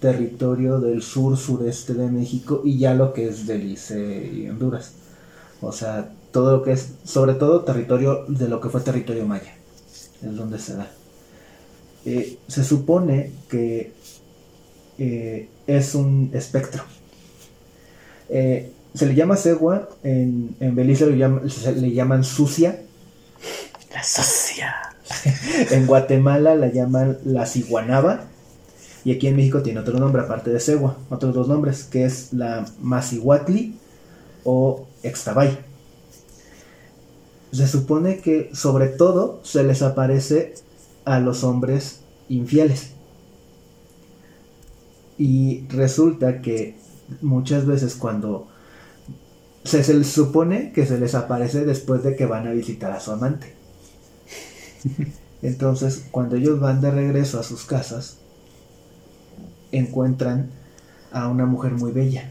[0.00, 4.92] territorio del sur sureste de México y ya lo que es Belice y Honduras.
[5.60, 9.54] O sea, todo lo que es, sobre todo territorio de lo que fue territorio maya,
[10.22, 10.90] es donde se da.
[12.04, 13.92] Eh, se supone que
[14.98, 16.84] eh, es un espectro.
[18.28, 22.80] Eh, se le llama cegua, en, en Belice le llaman sucia.
[23.92, 24.91] La sucia.
[25.70, 28.24] en Guatemala la llaman la ciguanaba.
[29.04, 32.32] Y aquí en México tiene otro nombre aparte de cegua, otros dos nombres, que es
[32.32, 33.76] la Macihuatli
[34.44, 35.58] o Extabay.
[37.52, 40.54] Se supone que sobre todo se les aparece
[41.04, 42.92] a los hombres infieles.
[45.18, 46.76] Y resulta que
[47.20, 48.48] muchas veces cuando
[49.64, 53.12] se, les supone que se les aparece después de que van a visitar a su
[53.12, 53.54] amante.
[55.42, 58.18] Entonces, cuando ellos van de regreso a sus casas,
[59.72, 60.50] encuentran
[61.10, 62.30] a una mujer muy bella.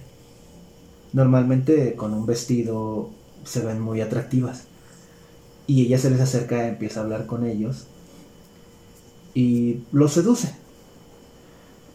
[1.13, 3.09] Normalmente con un vestido
[3.43, 4.63] se ven muy atractivas.
[5.67, 7.87] Y ella se les acerca, empieza a hablar con ellos
[9.33, 10.53] y los seduce.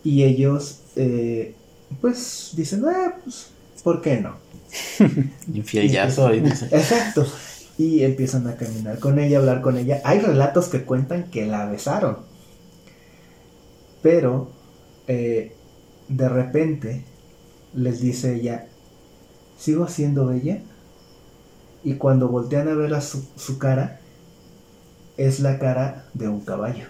[0.04, 1.54] Y ellos, eh,
[2.00, 3.48] pues, dicen, ah, pues,
[3.82, 4.36] ¿por qué no?
[5.52, 6.38] Infiel ya soy.
[6.70, 7.26] Exacto.
[7.78, 10.00] Y empiezan a caminar con ella, hablar con ella.
[10.04, 12.18] Hay relatos que cuentan que la besaron.
[14.02, 14.50] Pero,
[15.08, 15.52] eh,
[16.08, 17.04] de repente,
[17.74, 18.66] les dice ella,
[19.58, 20.62] ¿sigo siendo bella?
[21.84, 24.00] Y cuando voltean a ver a su, su cara,
[25.16, 26.86] es la cara de un caballo.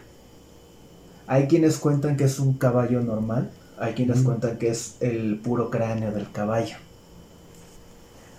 [1.27, 5.71] Hay quienes cuentan que es un caballo normal, hay quienes cuentan que es el puro
[5.71, 6.77] cráneo del caballo.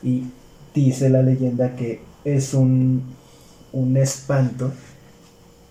[0.01, 0.25] Y
[0.73, 2.01] dice la leyenda que
[2.35, 3.03] es un,
[3.71, 4.71] un espanto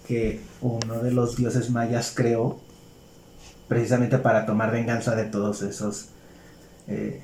[0.09, 2.59] que uno de los dioses mayas creó
[3.69, 6.07] precisamente para tomar venganza de todos esos
[6.89, 7.21] eh,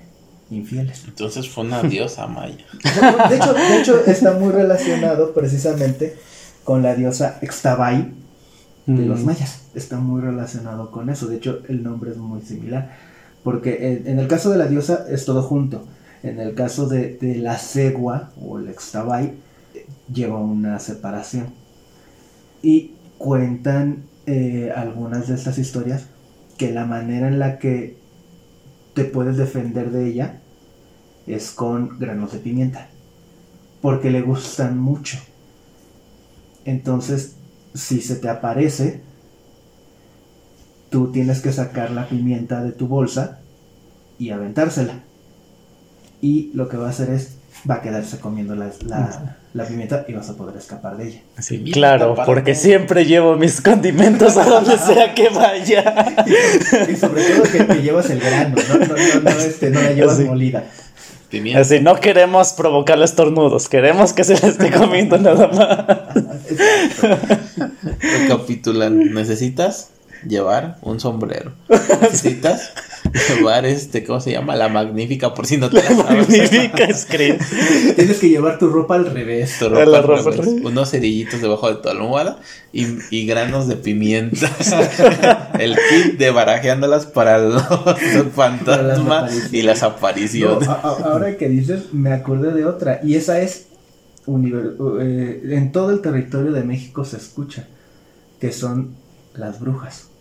[0.51, 1.05] infieles.
[1.07, 2.66] Entonces fue una diosa maya.
[3.30, 6.16] De hecho, de hecho, está muy relacionado precisamente
[6.64, 8.12] con la diosa Extabay
[8.87, 9.62] de los mayas.
[9.74, 11.26] Está muy relacionado con eso.
[11.26, 12.99] De hecho, el nombre es muy similar.
[13.43, 15.85] Porque en, el caso de la diosa es todo junto.
[16.23, 19.35] En el caso de, la cegua o el Extabay
[20.12, 21.47] lleva una separación.
[22.62, 26.07] Y cuentan eh, algunas de estas historias
[26.57, 27.97] que la manera en la que
[28.95, 30.41] te puedes defender de ella
[31.27, 32.89] es con granos de pimienta.
[33.81, 35.18] Porque le gustan mucho.
[36.64, 37.35] Entonces,
[37.75, 39.01] si se te aparece,
[40.91, 43.41] tú tienes que sacar la pimienta de tu bolsa
[44.18, 45.03] y aventársela.
[46.23, 47.35] Y lo que va a hacer es,
[47.68, 48.70] va a quedarse comiendo la,
[49.55, 51.20] la, pimienta y vas a poder escapar de ella.
[51.41, 56.14] Sí, claro, porque siempre llevo mis condimentos a donde sea que vaya.
[56.89, 60.20] y, sobre todo que, te llevas el grano, no, no, no, este, no la llevas
[60.20, 60.64] molida.
[61.57, 66.14] Así, no queremos provocarle estornudos, queremos que se le esté comiendo nada más.
[68.01, 69.89] Recapitulan, necesitas
[70.27, 71.53] llevar un sombrero.
[71.68, 72.73] Necesitas
[73.29, 74.57] llevar este, ¿cómo se llama?
[74.57, 77.39] La magnífica, por si no te la, la magnífica screen.
[77.97, 79.57] Tienes que llevar tu ropa al revés.
[79.59, 80.47] Tu ropa, al revés.
[80.62, 82.39] Unos cerillitos debajo de tu almohada
[82.73, 84.51] y, y granos de pimienta.
[85.59, 87.62] El kit de barajeándolas para los
[88.35, 90.68] fantasmas y las apariciones.
[90.68, 93.01] ahora que dices, me acordé de otra.
[93.03, 93.66] Y esa es
[94.27, 97.66] eh, en todo el territorio de México se escucha,
[98.41, 98.95] que son
[99.35, 100.12] las brujas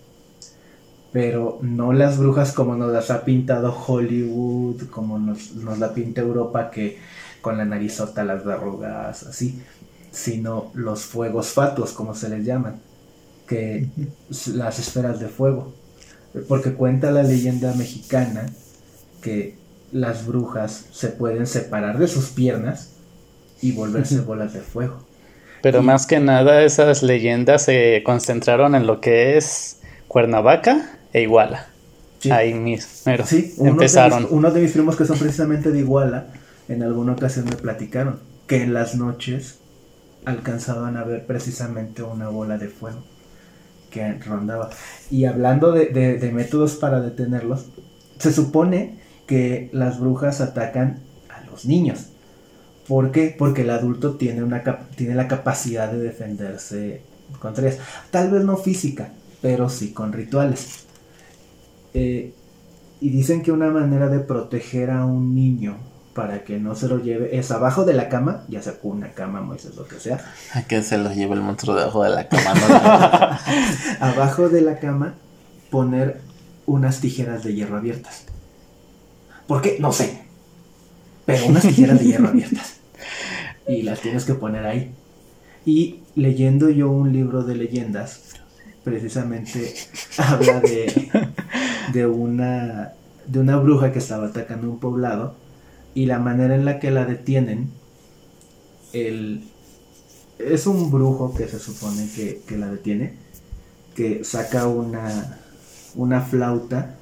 [1.12, 6.72] pero no las brujas como nos las ha pintado Hollywood, como nos, la pinta Europa
[6.72, 6.99] que
[7.41, 9.62] con la narizota, las verrugas, así,
[10.12, 12.80] sino los fuegos fatuos, como se les llaman,
[13.47, 13.88] que
[14.53, 15.74] las esferas de fuego,
[16.47, 18.45] porque cuenta la leyenda mexicana
[19.22, 19.57] que
[19.91, 22.91] las brujas se pueden separar de sus piernas
[23.62, 25.05] y volverse bolas de fuego.
[25.62, 31.68] Pero más que nada esas leyendas se concentraron en lo que es Cuernavaca e Iguala.
[32.30, 33.26] Ahí mismo.
[33.26, 34.28] sí, empezaron.
[34.30, 36.28] uno de mis primos que son precisamente de Iguala,
[36.68, 39.59] en alguna ocasión me platicaron que en las noches
[40.26, 43.03] alcanzaban a ver precisamente una bola de fuego
[43.89, 44.70] que rondaba.
[45.09, 47.68] Y hablando de, métodos para detenerlos,
[48.18, 50.99] se supone que las brujas atacan
[51.30, 52.07] a los niños.
[52.88, 53.36] ¿Por qué?
[53.38, 54.64] Porque el adulto tiene, una
[54.95, 57.01] tiene la capacidad de defenderse
[57.39, 57.80] contra ellas.
[58.09, 60.86] Tal vez no física, pero sí con rituales.
[61.94, 62.34] Eh,
[63.00, 65.78] y dicen que una manera de proteger a un niño
[66.14, 69.42] para que no se lo lleve es abajo de la cama, ya sea una cama,
[69.42, 70.24] Moisés, lo que sea.
[70.54, 73.39] A que se lo lleve el monstruo debajo de la cama.
[74.00, 75.16] abajo de la cama
[75.70, 76.22] poner
[76.66, 78.26] unas tijeras de hierro abiertas.
[79.48, 79.78] ¿Por qué?
[79.80, 80.22] No sé.
[81.26, 82.78] Pero unas tijeras de hierro abiertas.
[83.68, 84.94] Y las tienes que poner ahí.
[85.66, 88.36] Y leyendo yo un libro de leyendas,
[88.84, 89.74] precisamente
[90.18, 91.10] habla de,
[91.92, 92.94] de, una,
[93.28, 95.36] de una bruja que estaba atacando un poblado
[95.94, 97.72] y la manera en la que la detienen,
[98.94, 99.44] el,
[100.39, 103.14] es un brujo que se supone que, que la detiene,
[103.96, 105.39] que saca una,
[105.96, 106.96] una flauta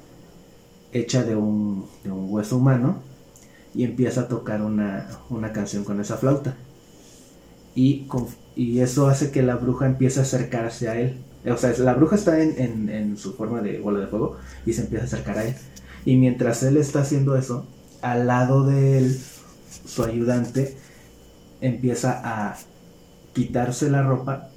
[0.92, 2.98] hecha de un, de un hueso humano
[3.74, 6.56] y empieza a tocar una, una canción con esa flauta.
[7.74, 8.08] Y,
[8.56, 11.18] y, eso hace que la bruja empiece a acercarse a él.
[11.46, 14.36] O sea, la bruja está en, en, en, su forma de bola de fuego
[14.66, 15.54] y se empieza a acercar a él.
[16.04, 17.66] Y mientras él está haciendo eso,
[18.02, 19.20] al lado de él,
[19.86, 20.76] su ayudante
[21.60, 22.56] empieza a
[23.32, 24.50] quitarse la ropa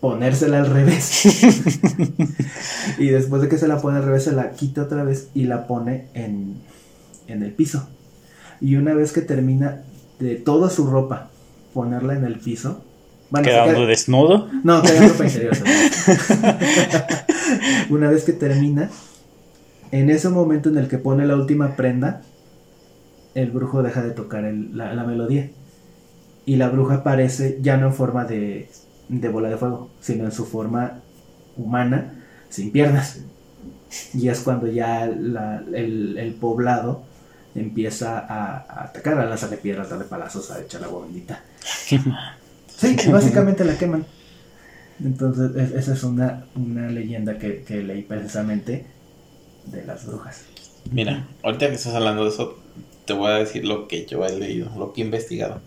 [0.00, 1.24] ponérsela al revés.
[2.98, 5.44] y después de que se la pone al revés, se la quita otra vez y
[5.44, 6.56] la pone en,
[7.26, 7.88] en el piso.
[8.60, 9.82] Y una vez que termina
[10.18, 11.30] de toda su ropa
[11.76, 12.82] ponerla en el piso.
[13.42, 14.48] ¿Quedando desnudo?
[14.62, 15.56] No, queda ropa interior.
[17.90, 18.90] una vez que termina,
[19.90, 22.22] en ese momento en el que pone la última prenda,
[23.34, 25.50] el brujo deja de tocar la, la melodía.
[26.44, 28.68] Y la bruja aparece ya no en forma de
[29.08, 31.00] de bola de fuego, sino en su forma
[31.56, 32.12] humana,
[32.48, 33.20] sin piernas.
[34.14, 37.04] Y es cuando ya el, poblado
[37.54, 41.40] empieza a, atacar, a lanzarle piedras, a darle palazos, a echar agua bendita.
[42.76, 44.06] Sí, básicamente la queman.
[45.02, 48.86] Entonces, esa es una, una leyenda que, que, leí precisamente
[49.66, 50.44] de las brujas.
[50.90, 52.58] Mira, ahorita que estás hablando de eso,
[53.04, 55.60] te voy a decir lo que yo he leído, lo que he investigado.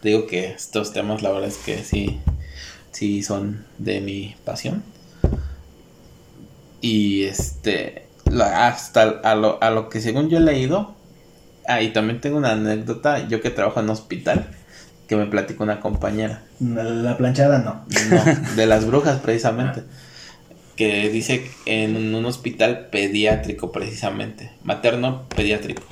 [0.00, 2.20] Te digo que estos temas, la verdad es que sí,
[2.92, 4.82] sí son de mi pasión.
[6.80, 8.06] Y este,
[8.38, 10.94] hasta a lo, a lo que según yo he leído,
[11.66, 14.46] ah, y también tengo una anécdota, yo que trabajo en un hospital,
[15.08, 16.42] que me platicó una compañera.
[16.60, 17.84] La planchada no.
[18.10, 19.82] No, de las brujas precisamente.
[20.76, 25.82] Que dice en un hospital pediátrico precisamente, materno pediátrico,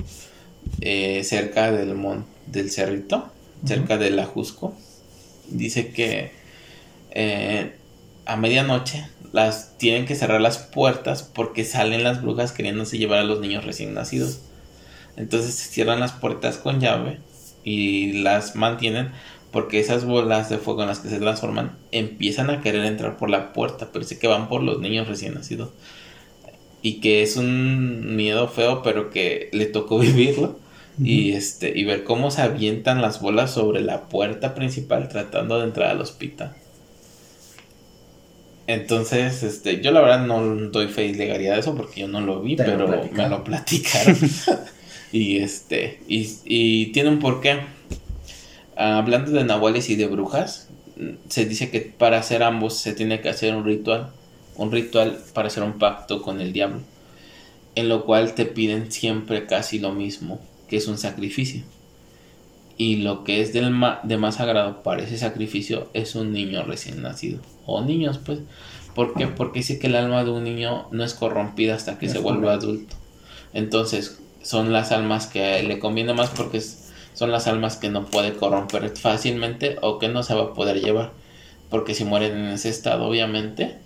[0.80, 3.30] eh, cerca del mon del Cerrito,
[3.64, 4.74] cerca de la Jusco.
[5.48, 6.32] Dice que
[7.12, 7.76] eh,
[8.26, 13.24] a medianoche las tienen que cerrar las puertas porque salen las brujas queriéndose llevar a
[13.24, 14.40] los niños recién nacidos.
[15.16, 17.20] Entonces se cierran las puertas con llave
[17.64, 19.12] y las mantienen
[19.52, 23.28] porque esas bolas de fuego en las que se transforman empiezan a querer entrar por
[23.28, 25.68] la puerta, pero sí que van por los niños recién nacidos.
[26.80, 30.60] Y que es un miedo feo, pero que le tocó vivirlo.
[31.02, 35.64] Y este, y ver cómo se avientan las bolas sobre la puerta principal tratando de
[35.64, 36.54] entrar al hospital.
[38.66, 42.20] Entonces, este, yo la verdad no doy fe y legalidad de eso porque yo no
[42.20, 44.16] lo vi, pero me lo platicaron.
[45.12, 47.60] y este, y, y, tiene un porqué.
[48.76, 50.68] Ah, hablando de nahuales y de brujas,
[51.28, 54.10] se dice que para hacer ambos se tiene que hacer un ritual,
[54.56, 56.80] un ritual para hacer un pacto con el diablo,
[57.74, 61.62] en lo cual te piden siempre casi lo mismo, que es un sacrificio.
[62.78, 67.02] Y lo que es del de más sagrado para ese sacrificio es un niño recién
[67.02, 68.40] nacido o niños, pues.
[68.94, 69.26] ¿Por qué?
[69.26, 72.50] Porque dice que el alma de un niño no es corrompida hasta que se vuelve
[72.50, 72.94] adulto.
[73.54, 76.60] Entonces, son las almas que le conviene más porque
[77.14, 80.80] son las almas que no puede corromper fácilmente o que no se va a poder
[80.80, 81.12] llevar.
[81.70, 83.76] Porque si mueren en ese estado, obviamente,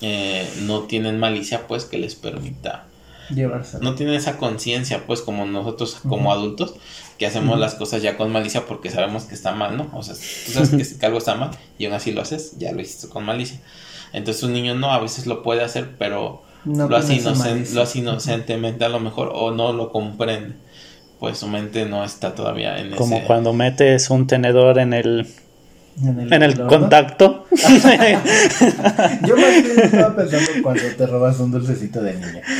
[0.00, 2.86] eh, no tienen malicia, pues, que les permita
[3.30, 3.78] llevarse.
[3.80, 6.74] No tienen esa conciencia, pues, como nosotros, como adultos,
[7.18, 9.88] que hacemos las cosas ya con malicia porque sabemos que está mal, ¿no?
[9.92, 12.80] O sea, tú sabes que, algo está mal y aún así lo haces, ya lo
[12.80, 13.60] hiciste con malicia.
[14.12, 17.20] Entonces un niño no, a veces lo puede hacer, pero lo, hace
[17.72, 20.56] lo hace inocentemente a lo mejor o no lo comprende.
[21.20, 25.26] Pues su mente no está todavía en Como cuando metes un tenedor en el
[26.02, 27.46] en el, contacto.
[27.50, 32.42] Yo más bien estaba pensando cuando te robas un dulcecito de niña.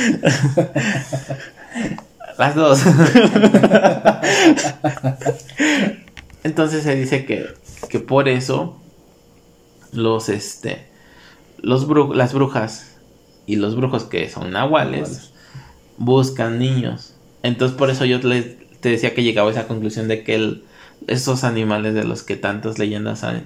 [2.37, 2.81] Las dos.
[6.43, 7.45] Entonces se dice que,
[7.89, 8.77] que por eso
[9.93, 10.85] los este
[11.57, 12.94] los las brujas
[13.45, 15.31] y los brujos que son nahuales
[15.97, 17.13] buscan niños.
[17.43, 20.63] Entonces por eso yo te decía que llegaba a esa conclusión de que el,
[21.07, 23.45] esos animales de los que tantas leyendas han,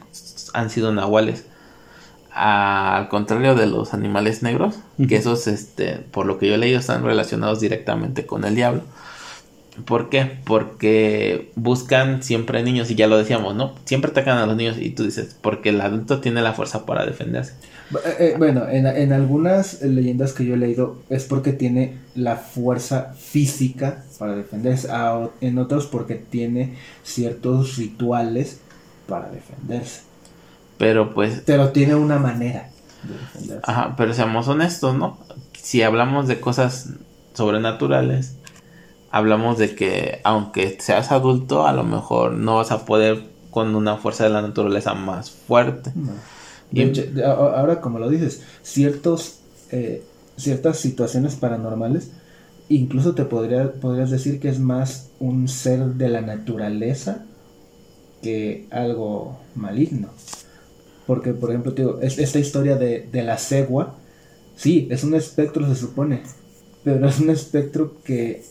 [0.53, 1.45] han sido nahuales
[2.31, 4.75] al contrario de los animales negros,
[5.07, 8.83] que esos, este, por lo que yo he leído, están relacionados directamente con el diablo.
[9.85, 10.39] ¿Por qué?
[10.45, 13.75] Porque buscan siempre niños, y ya lo decíamos, ¿no?
[13.85, 17.05] Siempre atacan a los niños, y tú dices, porque el adulto tiene la fuerza para
[17.05, 17.53] defenderse.
[17.91, 22.35] Eh, eh, bueno, en, en, algunas leyendas que yo he leído es porque tiene la
[22.35, 24.89] fuerza física para defenderse,
[25.41, 28.59] en otros porque tiene ciertos rituales
[29.07, 30.01] para defenderse.
[30.77, 31.41] Pero pues...
[31.45, 32.69] Pero tiene una manera
[33.03, 33.63] de defenderse.
[33.63, 35.17] Ajá, pero seamos honestos, ¿no?
[35.53, 36.89] Si hablamos de cosas
[37.33, 38.35] sobrenaturales,
[39.11, 43.97] hablamos de que aunque seas adulto, a lo mejor no vas a poder con una
[43.97, 45.91] fuerza de la naturaleza más fuerte.
[47.25, 49.39] ahora como lo dices, ciertos,
[49.71, 50.03] eh,
[50.37, 52.11] ciertas situaciones paranormales,
[52.69, 57.25] incluso te podría, podrías decir que es más un ser de la naturaleza
[58.21, 60.09] que algo maligno.
[61.07, 63.95] Porque, por ejemplo, digo, esta historia de, de la cegua,
[64.55, 66.21] sí, es un espectro, se supone,
[66.83, 68.43] pero es un espectro que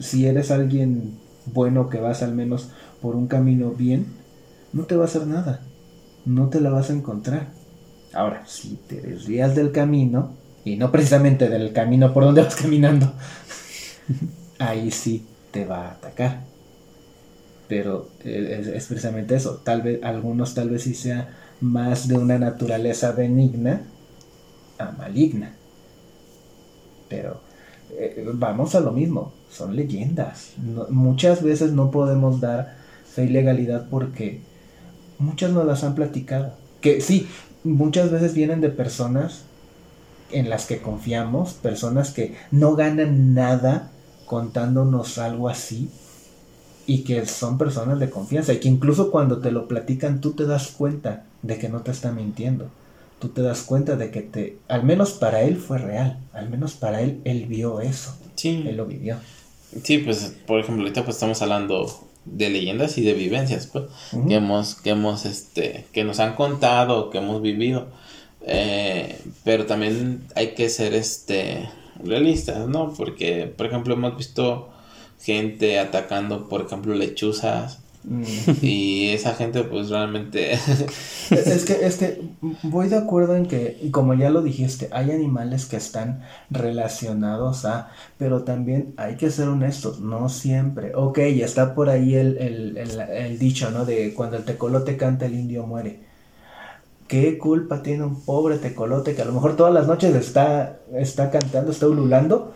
[0.00, 2.70] si eres alguien bueno que vas al menos
[3.00, 4.06] por un camino bien,
[4.72, 5.60] no te va a hacer nada.
[6.24, 7.48] No te la vas a encontrar.
[8.12, 10.32] Ahora, si te desvías del camino,
[10.64, 13.12] y no precisamente del camino por donde vas caminando,
[14.58, 16.40] ahí sí te va a atacar.
[17.68, 19.60] Pero eh, es, precisamente eso.
[19.64, 23.82] Tal vez, algunos tal vez sí sea más de una naturaleza benigna
[24.78, 25.54] a maligna.
[27.08, 27.40] Pero
[27.92, 30.52] eh, vamos a lo mismo son leyendas.
[30.90, 34.40] muchas veces no podemos dar fe y legalidad porque
[35.18, 36.54] muchas nos las han platicado.
[36.80, 37.28] Que sí,
[37.64, 39.42] muchas veces vienen de personas
[40.30, 43.90] en las que confiamos, personas que no ganan nada
[44.26, 45.90] contándonos algo así
[46.86, 50.46] y que son personas de confianza y que incluso cuando te lo platican tú te
[50.46, 52.68] das cuenta de que no te está mintiendo.
[53.20, 56.72] Tú te das cuenta de que te, al menos para él fue real, al menos
[56.74, 58.16] para él él vio eso.
[58.34, 58.64] Sí.
[58.66, 59.16] Él lo vivió.
[59.82, 61.86] Sí, pues por ejemplo, ahorita pues estamos hablando
[62.24, 63.84] de leyendas y de vivencias, pues,
[64.26, 67.88] que hemos, que hemos, este, que nos han contado, que hemos vivido.
[68.42, 71.68] Eh, pero también hay que ser, este,
[72.02, 72.92] realistas, ¿no?
[72.94, 74.70] Porque, por ejemplo, hemos visto
[75.20, 78.22] gente atacando, por ejemplo, lechuzas Mm.
[78.62, 80.52] Y esa gente pues realmente...
[81.30, 82.22] es, que, es que
[82.62, 87.90] voy de acuerdo en que, como ya lo dijiste, hay animales que están relacionados a,
[88.16, 90.94] pero también hay que ser honestos, no siempre.
[90.94, 93.84] Ok, está por ahí el, el, el, dicho, ¿no?
[93.84, 96.08] De cuando el tecolote canta el indio muere.
[97.06, 101.30] ¿Qué culpa tiene un pobre tecolote que a lo mejor todas las noches está, está
[101.30, 102.54] cantando, está ululando?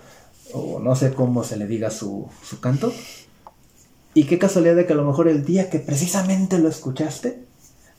[0.52, 2.92] O no sé cómo se le diga su, su canto
[4.14, 7.44] y qué casualidad de que a lo mejor el día que precisamente lo escuchaste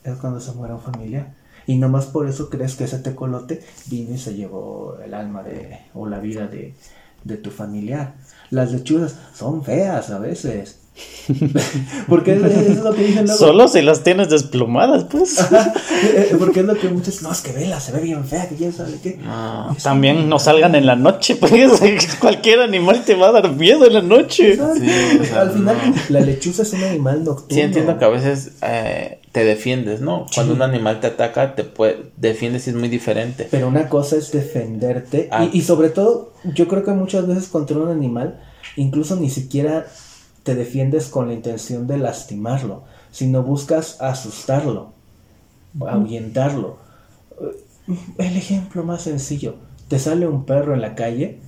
[0.03, 1.33] es cuando se muere un familiar.
[1.67, 5.79] Y nomás por eso crees que ese tecolote vino y se llevó el alma de,
[5.93, 6.75] o la vida de,
[7.23, 8.13] de tu familiar.
[8.51, 10.79] Las lechuzas son feas a veces.
[12.07, 12.41] Porque es,
[12.83, 13.39] lo que dicen luego.
[13.39, 15.39] Solo si las tienes desplumadas, pues.
[15.39, 17.21] Eh, eh, porque es lo que muchos.
[17.21, 19.19] No, es que vela, se ve bien fea, que quién sabe qué.
[19.81, 21.51] también no salgan en la noche, pues.
[22.19, 24.57] Cualquier animal te va a dar miedo en la noche.
[25.35, 25.77] Al final,
[26.09, 27.55] la lechuza es un animal nocturno.
[27.55, 30.27] Sí, entiendo que a veces eh, te defiendes, ¿no?
[30.33, 33.47] Cuando un animal te ataca, te puede, defiendes y es muy diferente.
[33.49, 35.27] Pero una cosa es defenderte.
[35.31, 35.45] Ah.
[35.51, 38.39] Y, y sobre todo, yo creo que muchas veces contra un animal,
[38.75, 39.87] incluso ni siquiera
[40.45, 44.93] te defiendes con la intención de lastimarlo, sino buscas asustarlo,
[45.87, 46.77] ahuyentarlo.
[48.19, 49.55] El ejemplo más sencillo,
[49.87, 51.39] te sale un perro en la calle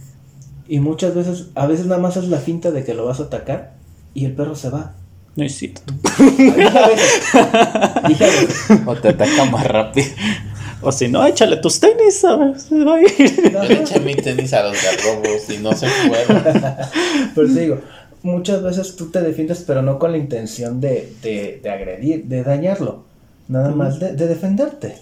[0.67, 3.25] y muchas veces, a veces nada más es la finta de que lo vas a
[3.25, 3.75] atacar
[4.15, 4.95] y el perro se va.
[5.35, 5.83] No es cierto.
[8.87, 10.07] o te ataca más rápido.
[10.81, 12.63] O si no, échale tus tenis, ¿sabes?
[12.63, 13.51] Se va a ir.
[13.51, 16.43] Yo le eché mi tenis a los garrobos y no se fueron.
[17.35, 17.81] Pero te digo,
[18.23, 23.03] muchas veces tú te defiendes, pero no con la intención de, de, agredir, de dañarlo,
[23.47, 24.95] nada más de, defenderte.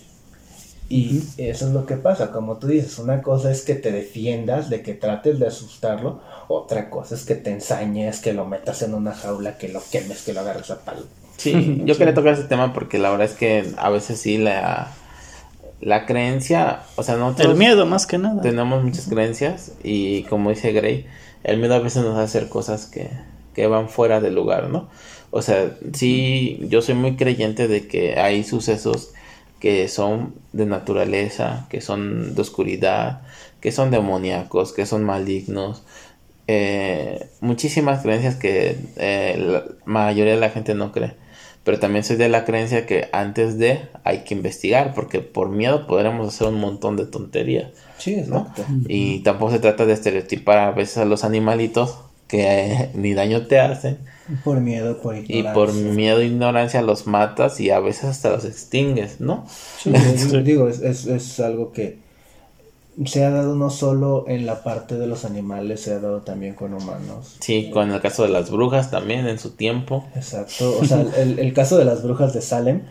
[0.87, 4.69] Y eso es lo que pasa, como tú dices, una cosa es que te defiendas,
[4.69, 8.93] de que trates de asustarlo, otra cosa es que te ensañes, que lo metas en
[8.93, 11.01] una jaula, que lo quemes, que lo agarres a palo.
[11.37, 14.91] Sí, yo quería tocar ese tema porque la verdad es que a veces sí la,
[15.81, 17.35] la creencia, o sea, no...
[17.37, 18.41] El miedo más que nada.
[18.41, 21.07] Tenemos muchas creencias y como dice Gray,
[21.45, 23.09] el miedo a veces nos hace hacer cosas que,
[23.53, 24.89] que van fuera del lugar, ¿no?
[25.29, 29.13] O sea, sí, yo soy muy creyente de que hay sucesos
[29.59, 33.21] que son de naturaleza, que son de oscuridad,
[33.61, 35.83] que son demoníacos, que son malignos.
[36.47, 41.13] Eh, muchísimas creencias que eh, la mayoría de la gente no cree.
[41.65, 45.87] Pero también soy de la creencia que antes de hay que investigar, porque por miedo
[45.87, 47.71] podríamos hacer un montón de tonterías.
[47.97, 48.63] Sí, exacto.
[48.87, 51.97] Y tampoco se trata de estereotipar a veces a los animalitos
[52.27, 53.97] que eh, ni daño te hacen.
[54.43, 55.53] Por miedo, por Y ignorancia.
[55.53, 59.45] por miedo e ignorancia los matas y a veces hasta los extingues, ¿no?
[59.79, 59.91] Sí,
[60.43, 61.97] digo, es, es, es algo que
[63.05, 66.55] se ha dado no solo en la parte de los animales, se ha dado también
[66.55, 67.35] con humanos.
[67.39, 70.05] Sí, con el caso de las brujas también en su tiempo.
[70.15, 72.83] Exacto, o sea, el, el caso de las brujas de Salem.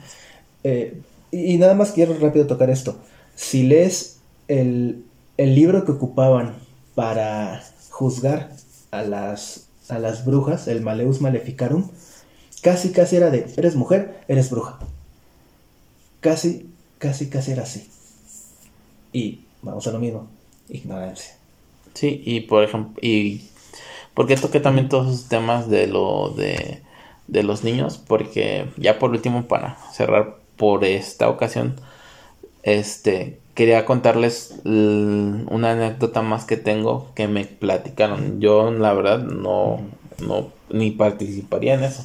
[0.63, 1.01] eh,
[1.31, 2.97] y, y nada más quiero rápido tocar esto.
[3.35, 5.05] Si lees el,
[5.37, 6.55] el libro que ocupaban
[6.95, 8.51] para juzgar
[8.91, 11.89] a las, a las brujas, el Maleus Maleficarum,
[12.63, 14.79] casi, casi era de, eres mujer, eres bruja.
[16.21, 17.89] Casi, casi, casi era así.
[19.13, 20.29] Y vamos a lo mismo,
[20.69, 21.35] ignorancia.
[21.95, 23.43] Sí, y por ejemplo, y
[24.15, 26.83] porque toqué también todos esos temas de lo de,
[27.27, 31.77] de los niños, porque ya por último para cerrar por esta ocasión,
[32.62, 38.41] este quería contarles una anécdota más que tengo que me platicaron.
[38.41, 39.81] Yo la verdad no,
[40.19, 42.05] no ni participaría en eso.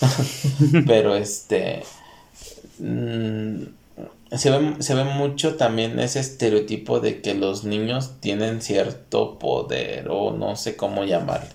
[0.86, 1.82] Pero este
[2.78, 3.62] mm,
[4.36, 10.08] se ve, se ve mucho también ese estereotipo de que los niños tienen cierto poder
[10.10, 11.50] o no sé cómo llamarle.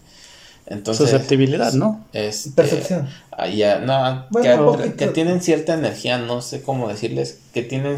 [0.66, 2.06] Entonces, Susceptibilidad, ¿no?
[2.14, 3.10] este, Percepción.
[3.32, 7.98] ah, ya, no, Bueno, que, tienen cierta energía, no sé cómo decirles, que tienen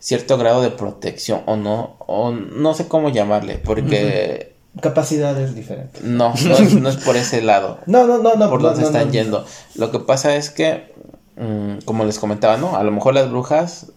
[0.00, 6.02] cierto grado de protección o no, o no sé cómo llamarle, porque Capacidades diferentes.
[6.02, 8.48] no, no es, no es por ese lado No, no, no, no.
[8.50, 9.12] por no, donde no, están no.
[9.12, 9.46] yendo.
[9.76, 10.91] Lo que pasa es que,
[11.36, 12.76] mm, como les comentaba, ¿no?
[12.76, 13.92] A lo mejor las brujas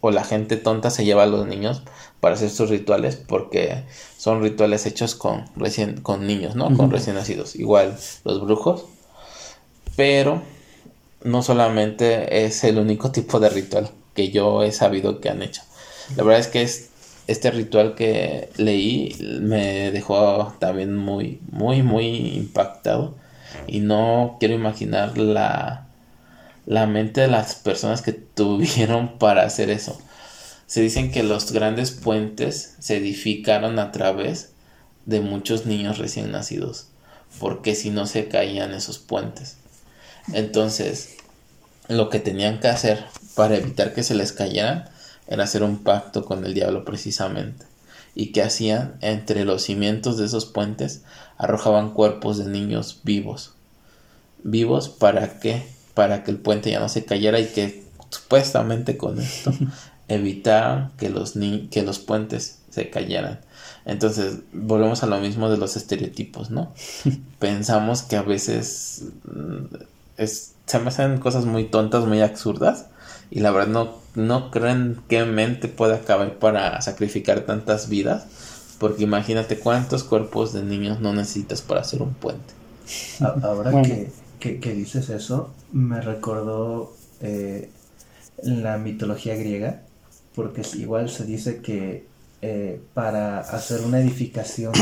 [0.00, 1.82] o la gente tonta se lleva a los niños
[2.20, 3.84] para hacer sus rituales porque
[4.18, 6.76] son rituales hechos con recién con niños, ¿no?
[6.76, 7.56] Con recién nacidos.
[7.56, 8.84] Igual los brujos.
[9.96, 10.42] Pero
[11.22, 15.62] no solamente es el único tipo de ritual que yo he sabido que han hecho.
[16.16, 16.90] La verdad es que es
[17.26, 23.14] este ritual que leí me dejó también muy, muy, muy impactado.
[23.66, 25.86] Y no quiero imaginar la,
[26.66, 29.98] la mente de las personas que tuvieron para hacer eso.
[30.66, 34.50] Se dicen que los grandes puentes se edificaron a través
[35.06, 36.88] de muchos niños recién nacidos.
[37.38, 39.56] Porque si no se caían esos puentes.
[40.32, 41.16] Entonces,
[41.88, 43.04] lo que tenían que hacer
[43.34, 44.88] para evitar que se les cayeran
[45.26, 47.66] era hacer un pacto con el diablo precisamente.
[48.14, 51.02] Y que hacían entre los cimientos de esos puentes
[51.36, 53.54] arrojaban cuerpos de niños vivos.
[54.42, 55.73] Vivos para qué?
[55.94, 59.52] Para que el puente ya no se cayera y que supuestamente con esto
[60.08, 63.40] evitaran que los ni que los puentes se cayeran.
[63.84, 66.72] Entonces, volvemos a lo mismo de los estereotipos, ¿no?
[67.38, 69.76] Pensamos que a veces mm,
[70.16, 72.86] es, se me hacen cosas muy tontas, muy absurdas.
[73.30, 78.26] Y la verdad no, no creo en qué mente pueda caber para sacrificar tantas vidas.
[78.78, 82.54] Porque imagínate cuántos cuerpos de niños no necesitas para hacer un puente.
[83.42, 83.82] Ahora Bueno.
[83.82, 84.10] que,
[84.44, 87.70] que- que dices eso, me recordó eh,
[88.42, 89.80] la mitología griega,
[90.34, 92.04] porque igual se dice que
[92.42, 94.72] eh, para hacer una edificación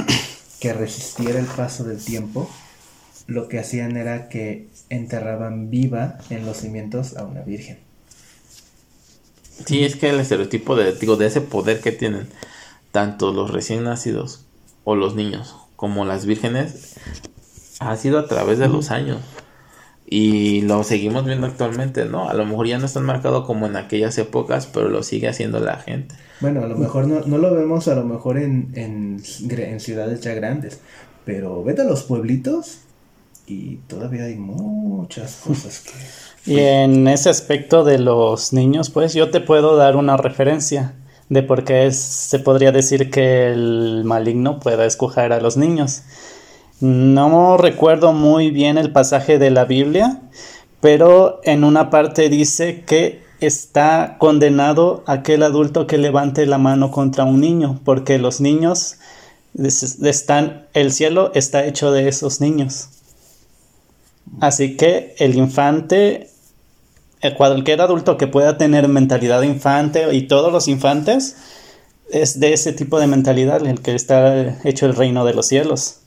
[0.59, 2.51] que resistiera el paso del tiempo,
[3.29, 7.79] lo que hacían era que enterraban viva en los cimientos a una virgen.
[9.65, 12.27] Sí, es que el estereotipo de, digo, de ese poder que tienen
[12.91, 14.45] tanto los recién nacidos
[14.83, 16.97] o los niños como las vírgenes
[17.79, 19.21] ha sido a través de los años.
[20.15, 22.29] Y lo seguimos viendo actualmente, ¿no?
[22.29, 25.27] A lo mejor ya no es tan marcado como en aquellas épocas, pero lo sigue
[25.27, 26.15] haciendo la gente.
[26.43, 29.21] Bueno, a lo mejor no, no lo vemos a lo mejor en, en,
[29.81, 30.81] ciudades ya grandes,
[31.25, 32.81] pero vete a los pueblitos
[33.47, 35.93] y todavía hay muchas cosas que...
[36.53, 40.93] Y en ese aspecto de los niños, pues yo te puedo dar una referencia
[41.31, 46.03] de por qué es- se podría decir que el maligno pueda escoger a los niños.
[46.83, 50.21] No recuerdo muy bien el pasaje de la Biblia,
[50.81, 57.23] pero en una parte dice que está condenado aquel adulto que levante la mano contra
[57.23, 58.97] un niño, porque los niños
[59.57, 62.89] es- están, el cielo está hecho de esos niños.
[64.41, 66.31] Así que el infante,
[67.21, 71.37] eh, cualquier adulto que pueda tener mentalidad de infante y todos los infantes,
[72.11, 76.01] es de ese tipo de mentalidad el que está hecho el reino de los cielos.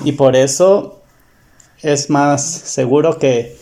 [0.00, 1.02] Y por eso
[1.82, 3.56] es más seguro que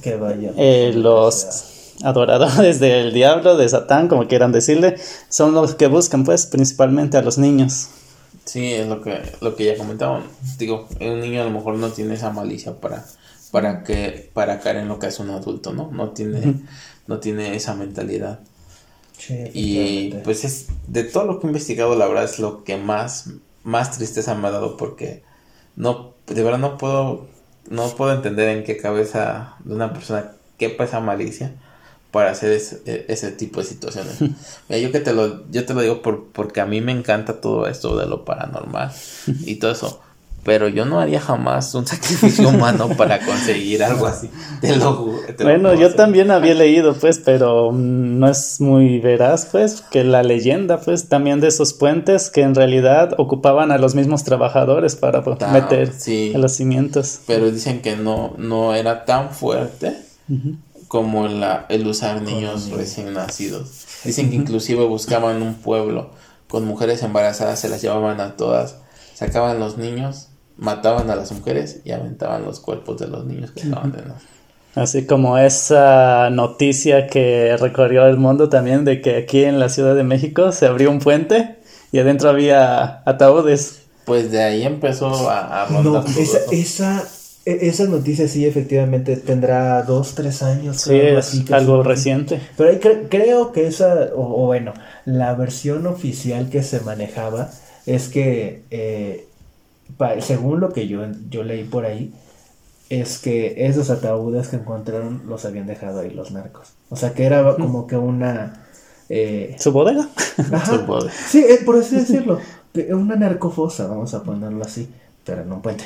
[0.00, 0.52] Que vaya.
[0.56, 4.96] eh, los adoradores del diablo, de Satán, como quieran decirle,
[5.28, 7.88] son los que buscan pues principalmente a los niños.
[8.44, 10.24] Sí, es lo que, lo que ya comentaban.
[10.58, 13.04] Digo, un niño a lo mejor no tiene esa malicia para
[13.50, 15.90] para que para caer en lo que es un adulto, ¿no?
[15.92, 16.60] No tiene
[17.06, 18.40] no tiene esa mentalidad.
[19.18, 22.76] Sí, Y pues es de todo lo que he investigado, la verdad es lo que
[22.76, 23.30] más
[23.64, 25.24] más tristeza me ha dado porque
[25.78, 27.26] no de verdad no puedo
[27.70, 31.52] no puedo entender en qué cabeza de una persona quepa esa malicia
[32.10, 34.20] para hacer ese, e- ese tipo de situaciones.
[34.68, 37.40] Mira, yo que te lo yo te lo digo por, porque a mí me encanta
[37.40, 38.92] todo esto de lo paranormal
[39.44, 40.00] y todo eso.
[40.44, 44.30] Pero yo no haría jamás un sacrificio humano para conseguir algo así.
[44.60, 45.18] Te lo juro.
[45.26, 49.82] te lo Bueno, yo también había leído, pues, pero mm, no es muy veraz, pues,
[49.90, 54.24] que la leyenda, pues, también de esos puentes que en realidad ocupaban a los mismos
[54.24, 56.32] trabajadores para pues, meter sí.
[56.34, 57.20] los cimientos.
[57.26, 59.96] Pero dicen que no, no era tan fuerte
[60.88, 62.78] como la, el usar niños niños.
[62.78, 63.86] recién nacidos.
[64.04, 66.10] Dicen que inclusive buscaban un pueblo
[66.48, 68.76] con mujeres embarazadas, se las llevaban a todas,
[69.14, 70.27] sacaban los niños,
[70.58, 74.28] mataban a las mujeres y aventaban los cuerpos de los niños que estaban de nacer.
[74.74, 79.96] Así como esa noticia que recorrió el mundo también de que aquí en la Ciudad
[79.96, 81.56] de México se abrió un puente
[81.90, 83.80] y adentro había ataúdes.
[84.04, 86.52] Pues de ahí empezó a, a No, esa, eso.
[86.52, 87.04] esa,
[87.44, 90.76] e- esa noticia sí efectivamente tendrá dos, tres años.
[90.78, 92.40] Sí, creo, es así algo reciente.
[92.56, 94.74] Pero ahí cre- creo que esa, o, o bueno,
[95.06, 97.50] la versión oficial que se manejaba
[97.86, 99.27] es que, eh,
[100.20, 102.12] según lo que yo, yo leí por ahí,
[102.90, 106.72] es que esos ataúdes que encontraron los habían dejado ahí los narcos.
[106.88, 108.66] O sea que era como que una...
[109.08, 110.08] eh, ¿Su bodega?
[110.52, 112.40] ajá, Su sí, eh, por así decirlo.
[112.90, 114.88] Una narcofosa, vamos a ponerlo así,
[115.24, 115.84] pero en un puente.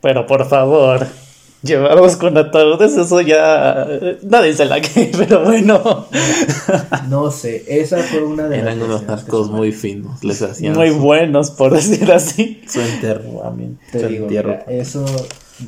[0.00, 1.06] Pero por favor,
[1.64, 3.86] llevados con ataúdes, eso ya
[4.22, 6.06] nadie se la cree, pero bueno,
[7.08, 10.74] No sé, esa fue una de Eran las unos que narcos muy finos, les hacían
[10.74, 12.62] muy su, buenos por decir así.
[12.68, 13.80] su enterramiento.
[13.92, 14.48] Te su digo, entierro.
[14.50, 15.04] mira, eso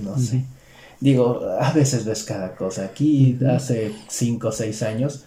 [0.03, 0.45] no sé.
[1.01, 2.85] Digo, a veces ves cada cosa.
[2.85, 5.25] Aquí hace 5 o 6 años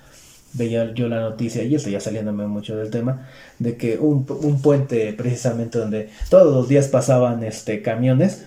[0.53, 3.27] veía yo la noticia, y estoy ya saliéndome mucho del tema,
[3.59, 8.45] de que un, un puente precisamente donde todos los días pasaban este camiones,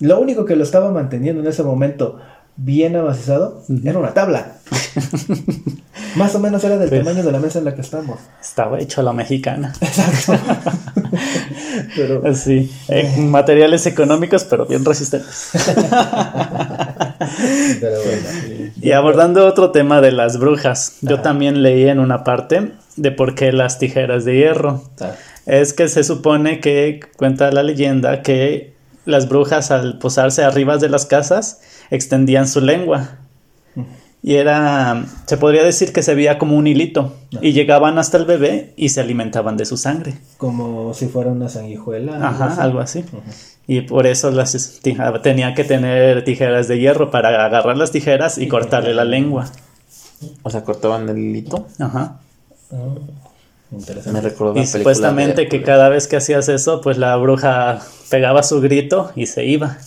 [0.00, 2.18] lo único que lo estaba manteniendo en ese momento
[2.56, 4.52] bien amacizado era una tabla.
[6.16, 8.18] Más o menos era del Pues- tamaño de la mesa en la que estamos.
[8.40, 9.72] Estaba hecho a la mexicana.
[9.80, 10.32] Exacto.
[11.96, 15.50] Pero Sí, eh, materiales económicos, pero bien resistentes.
[17.80, 18.70] Pero bueno.
[18.80, 23.34] Y abordando otro tema de las brujas, yo también leí en una parte de por
[23.34, 24.82] qué las tijeras de hierro.
[25.00, 25.12] Ah,
[25.46, 28.74] Es que se supone que cuenta la leyenda que
[29.08, 31.60] las brujas al posarse arriba de las casas
[31.90, 33.16] extendían su lengua.
[34.22, 37.14] Y era, se podría decir que se veía como un hilito.
[37.40, 40.18] Y llegaban hasta el bebé y se alimentaban de su sangre.
[40.36, 42.14] Como si fuera una sanguijuela.
[42.14, 42.60] algo Ajá, así.
[42.60, 43.04] algo así.
[43.68, 48.38] Y por eso las tija- tenía que tener tijeras de hierro para agarrar las tijeras
[48.38, 49.46] y Y cortarle la lengua.
[50.42, 51.66] O sea, cortaban el hilito.
[51.78, 52.18] Ajá.
[52.72, 52.76] Ah,
[53.70, 54.20] interesante.
[54.20, 57.80] recordó Y supuestamente de que cada vez que hacías eso, pues la bruja
[58.10, 59.78] pegaba su grito y se iba.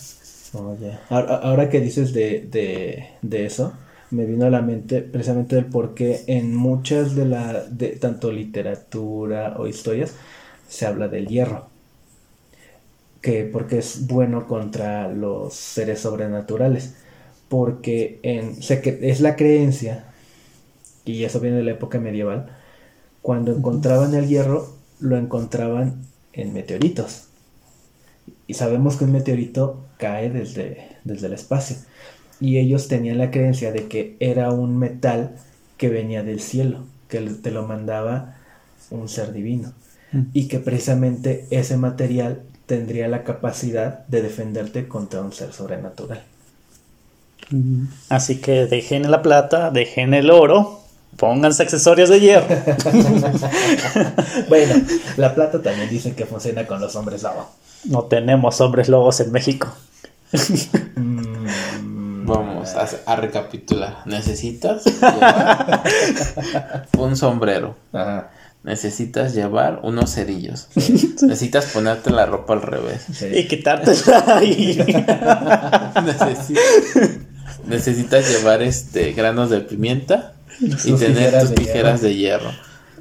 [0.54, 3.72] Oye, ahora, ahora que dices de, de, de eso,
[4.10, 8.30] me vino a la mente precisamente el por qué en muchas de la, de tanto
[8.30, 10.14] literatura o historias,
[10.68, 11.68] se habla del hierro.
[13.22, 16.94] Que porque es bueno contra los seres sobrenaturales.
[17.48, 20.06] Porque en, se es la creencia,
[21.04, 22.50] y eso viene de la época medieval,
[23.22, 27.24] cuando encontraban el hierro, lo encontraban en meteoritos.
[28.46, 31.76] Y sabemos que un meteorito cae desde, desde el espacio.
[32.40, 35.36] Y ellos tenían la creencia de que era un metal
[35.76, 38.36] que venía del cielo, que te lo mandaba
[38.90, 39.72] un ser divino.
[40.10, 40.22] Mm.
[40.32, 46.22] Y que precisamente ese material tendría la capacidad de defenderte contra un ser sobrenatural.
[48.08, 50.81] Así que dejen la plata, dejen el oro,
[51.16, 52.46] pónganse accesorios de hierro.
[54.48, 54.74] bueno,
[55.16, 57.48] la plata también dice que funciona con los hombres lava.
[57.84, 59.68] No tenemos hombres lobos en México.
[60.96, 63.98] Mm, Vamos a, a recapitular.
[64.06, 65.82] Necesitas llevar
[66.96, 67.74] un sombrero.
[67.92, 68.30] Ajá,
[68.62, 70.68] Necesitas llevar unos cerillos.
[70.74, 73.04] Necesitas ponerte la ropa al revés.
[73.12, 73.26] sí.
[73.26, 74.76] Y quitártela ahí.
[75.96, 76.56] Necesi-
[77.66, 82.50] Necesitas llevar este granos de pimienta y Tus tener tijeras tus de tijeras de hierro.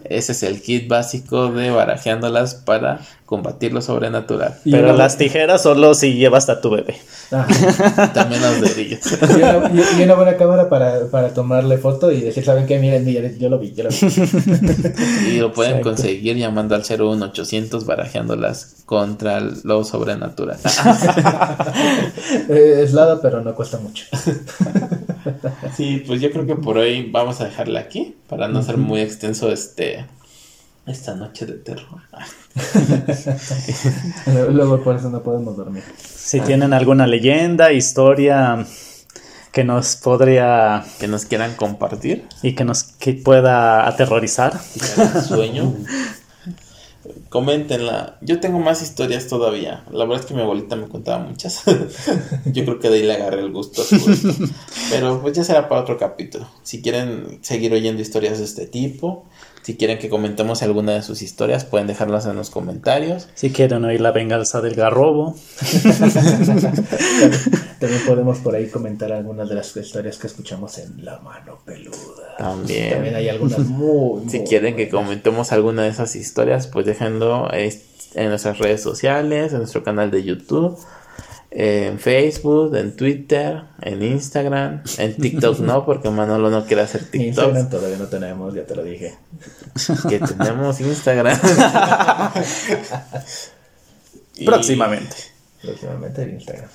[0.03, 4.55] Ese es el kit básico de barajeándolas para combatir lo sobrenatural.
[4.65, 6.97] Y Pero una- las tijeras solo si llevas a tu bebé.
[7.31, 8.11] Ajá.
[8.13, 8.99] También los dedillos.
[9.09, 12.77] Y una, y- una buena cámara para, para tomarle foto y decir, ¿saben qué?
[12.79, 13.97] Miren, miren, yo lo vi, yo lo vi.
[15.29, 15.89] Y lo pueden Exacto.
[15.91, 20.57] conseguir llamando al 01800 barajeándolas contra lo sobrenatural.
[22.49, 24.05] Es lado, pero no cuesta mucho.
[25.75, 29.01] Sí, pues yo creo que por hoy vamos a dejarla aquí para no ser muy
[29.01, 30.05] extenso este
[30.85, 32.01] esta noche de terror.
[34.51, 35.83] Luego por eso no podemos dormir.
[35.97, 38.65] Si tienen alguna leyenda, historia
[39.51, 44.59] que nos podría Que nos quieran compartir y que nos que pueda aterrorizar.
[44.97, 45.75] el sueño.
[47.29, 48.17] Coméntenla.
[48.21, 49.83] Yo tengo más historias todavía.
[49.91, 51.63] La verdad es que mi abuelita me contaba muchas.
[52.45, 53.83] Yo creo que de ahí le agarré el gusto.
[54.89, 56.47] Pero pues ya será para otro capítulo.
[56.63, 59.25] Si quieren seguir oyendo historias de este tipo,
[59.63, 63.29] si quieren que comentemos alguna de sus historias, pueden dejarlas en los comentarios.
[63.35, 65.35] Si quieren oír la venganza del garrobo.
[67.79, 72.37] También podemos por ahí comentar algunas de las historias que escuchamos en La Mano Peluda.
[72.37, 73.15] También También.
[73.15, 77.79] hay algunas muy, Si muy quieren que comentemos alguna de esas historias, pues déjenlo eh,
[78.15, 80.77] en nuestras redes sociales, en nuestro canal de YouTube,
[81.53, 87.27] en Facebook, en Twitter, en Instagram, en TikTok no, porque Manolo no quiere hacer TikTok.
[87.27, 89.15] Instagram todavía no tenemos, ya te lo dije.
[90.09, 91.37] Que tenemos Instagram.
[94.35, 95.15] Y- Próximamente.
[95.61, 96.69] Próximamente en Instagram.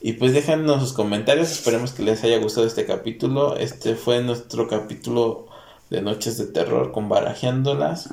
[0.00, 3.56] Y pues déjanos sus comentarios, esperemos que les haya gustado este capítulo.
[3.56, 5.48] Este fue nuestro capítulo
[5.90, 8.08] de Noches de Terror con Barajeándolas.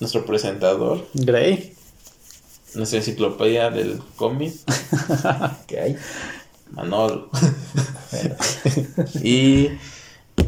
[0.00, 1.06] Nuestro presentador,
[2.74, 4.54] Nuestra enciclopedia del cómic,
[5.66, 5.96] ¿Qué hay?
[6.70, 7.28] Manolo.
[9.22, 9.68] Y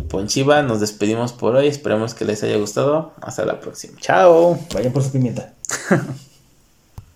[0.08, 1.66] Ponchiva, nos despedimos por hoy.
[1.66, 3.12] Esperemos que les haya gustado.
[3.20, 3.98] Hasta la próxima.
[4.00, 4.58] Chao.
[4.72, 5.54] vayan por su pimienta.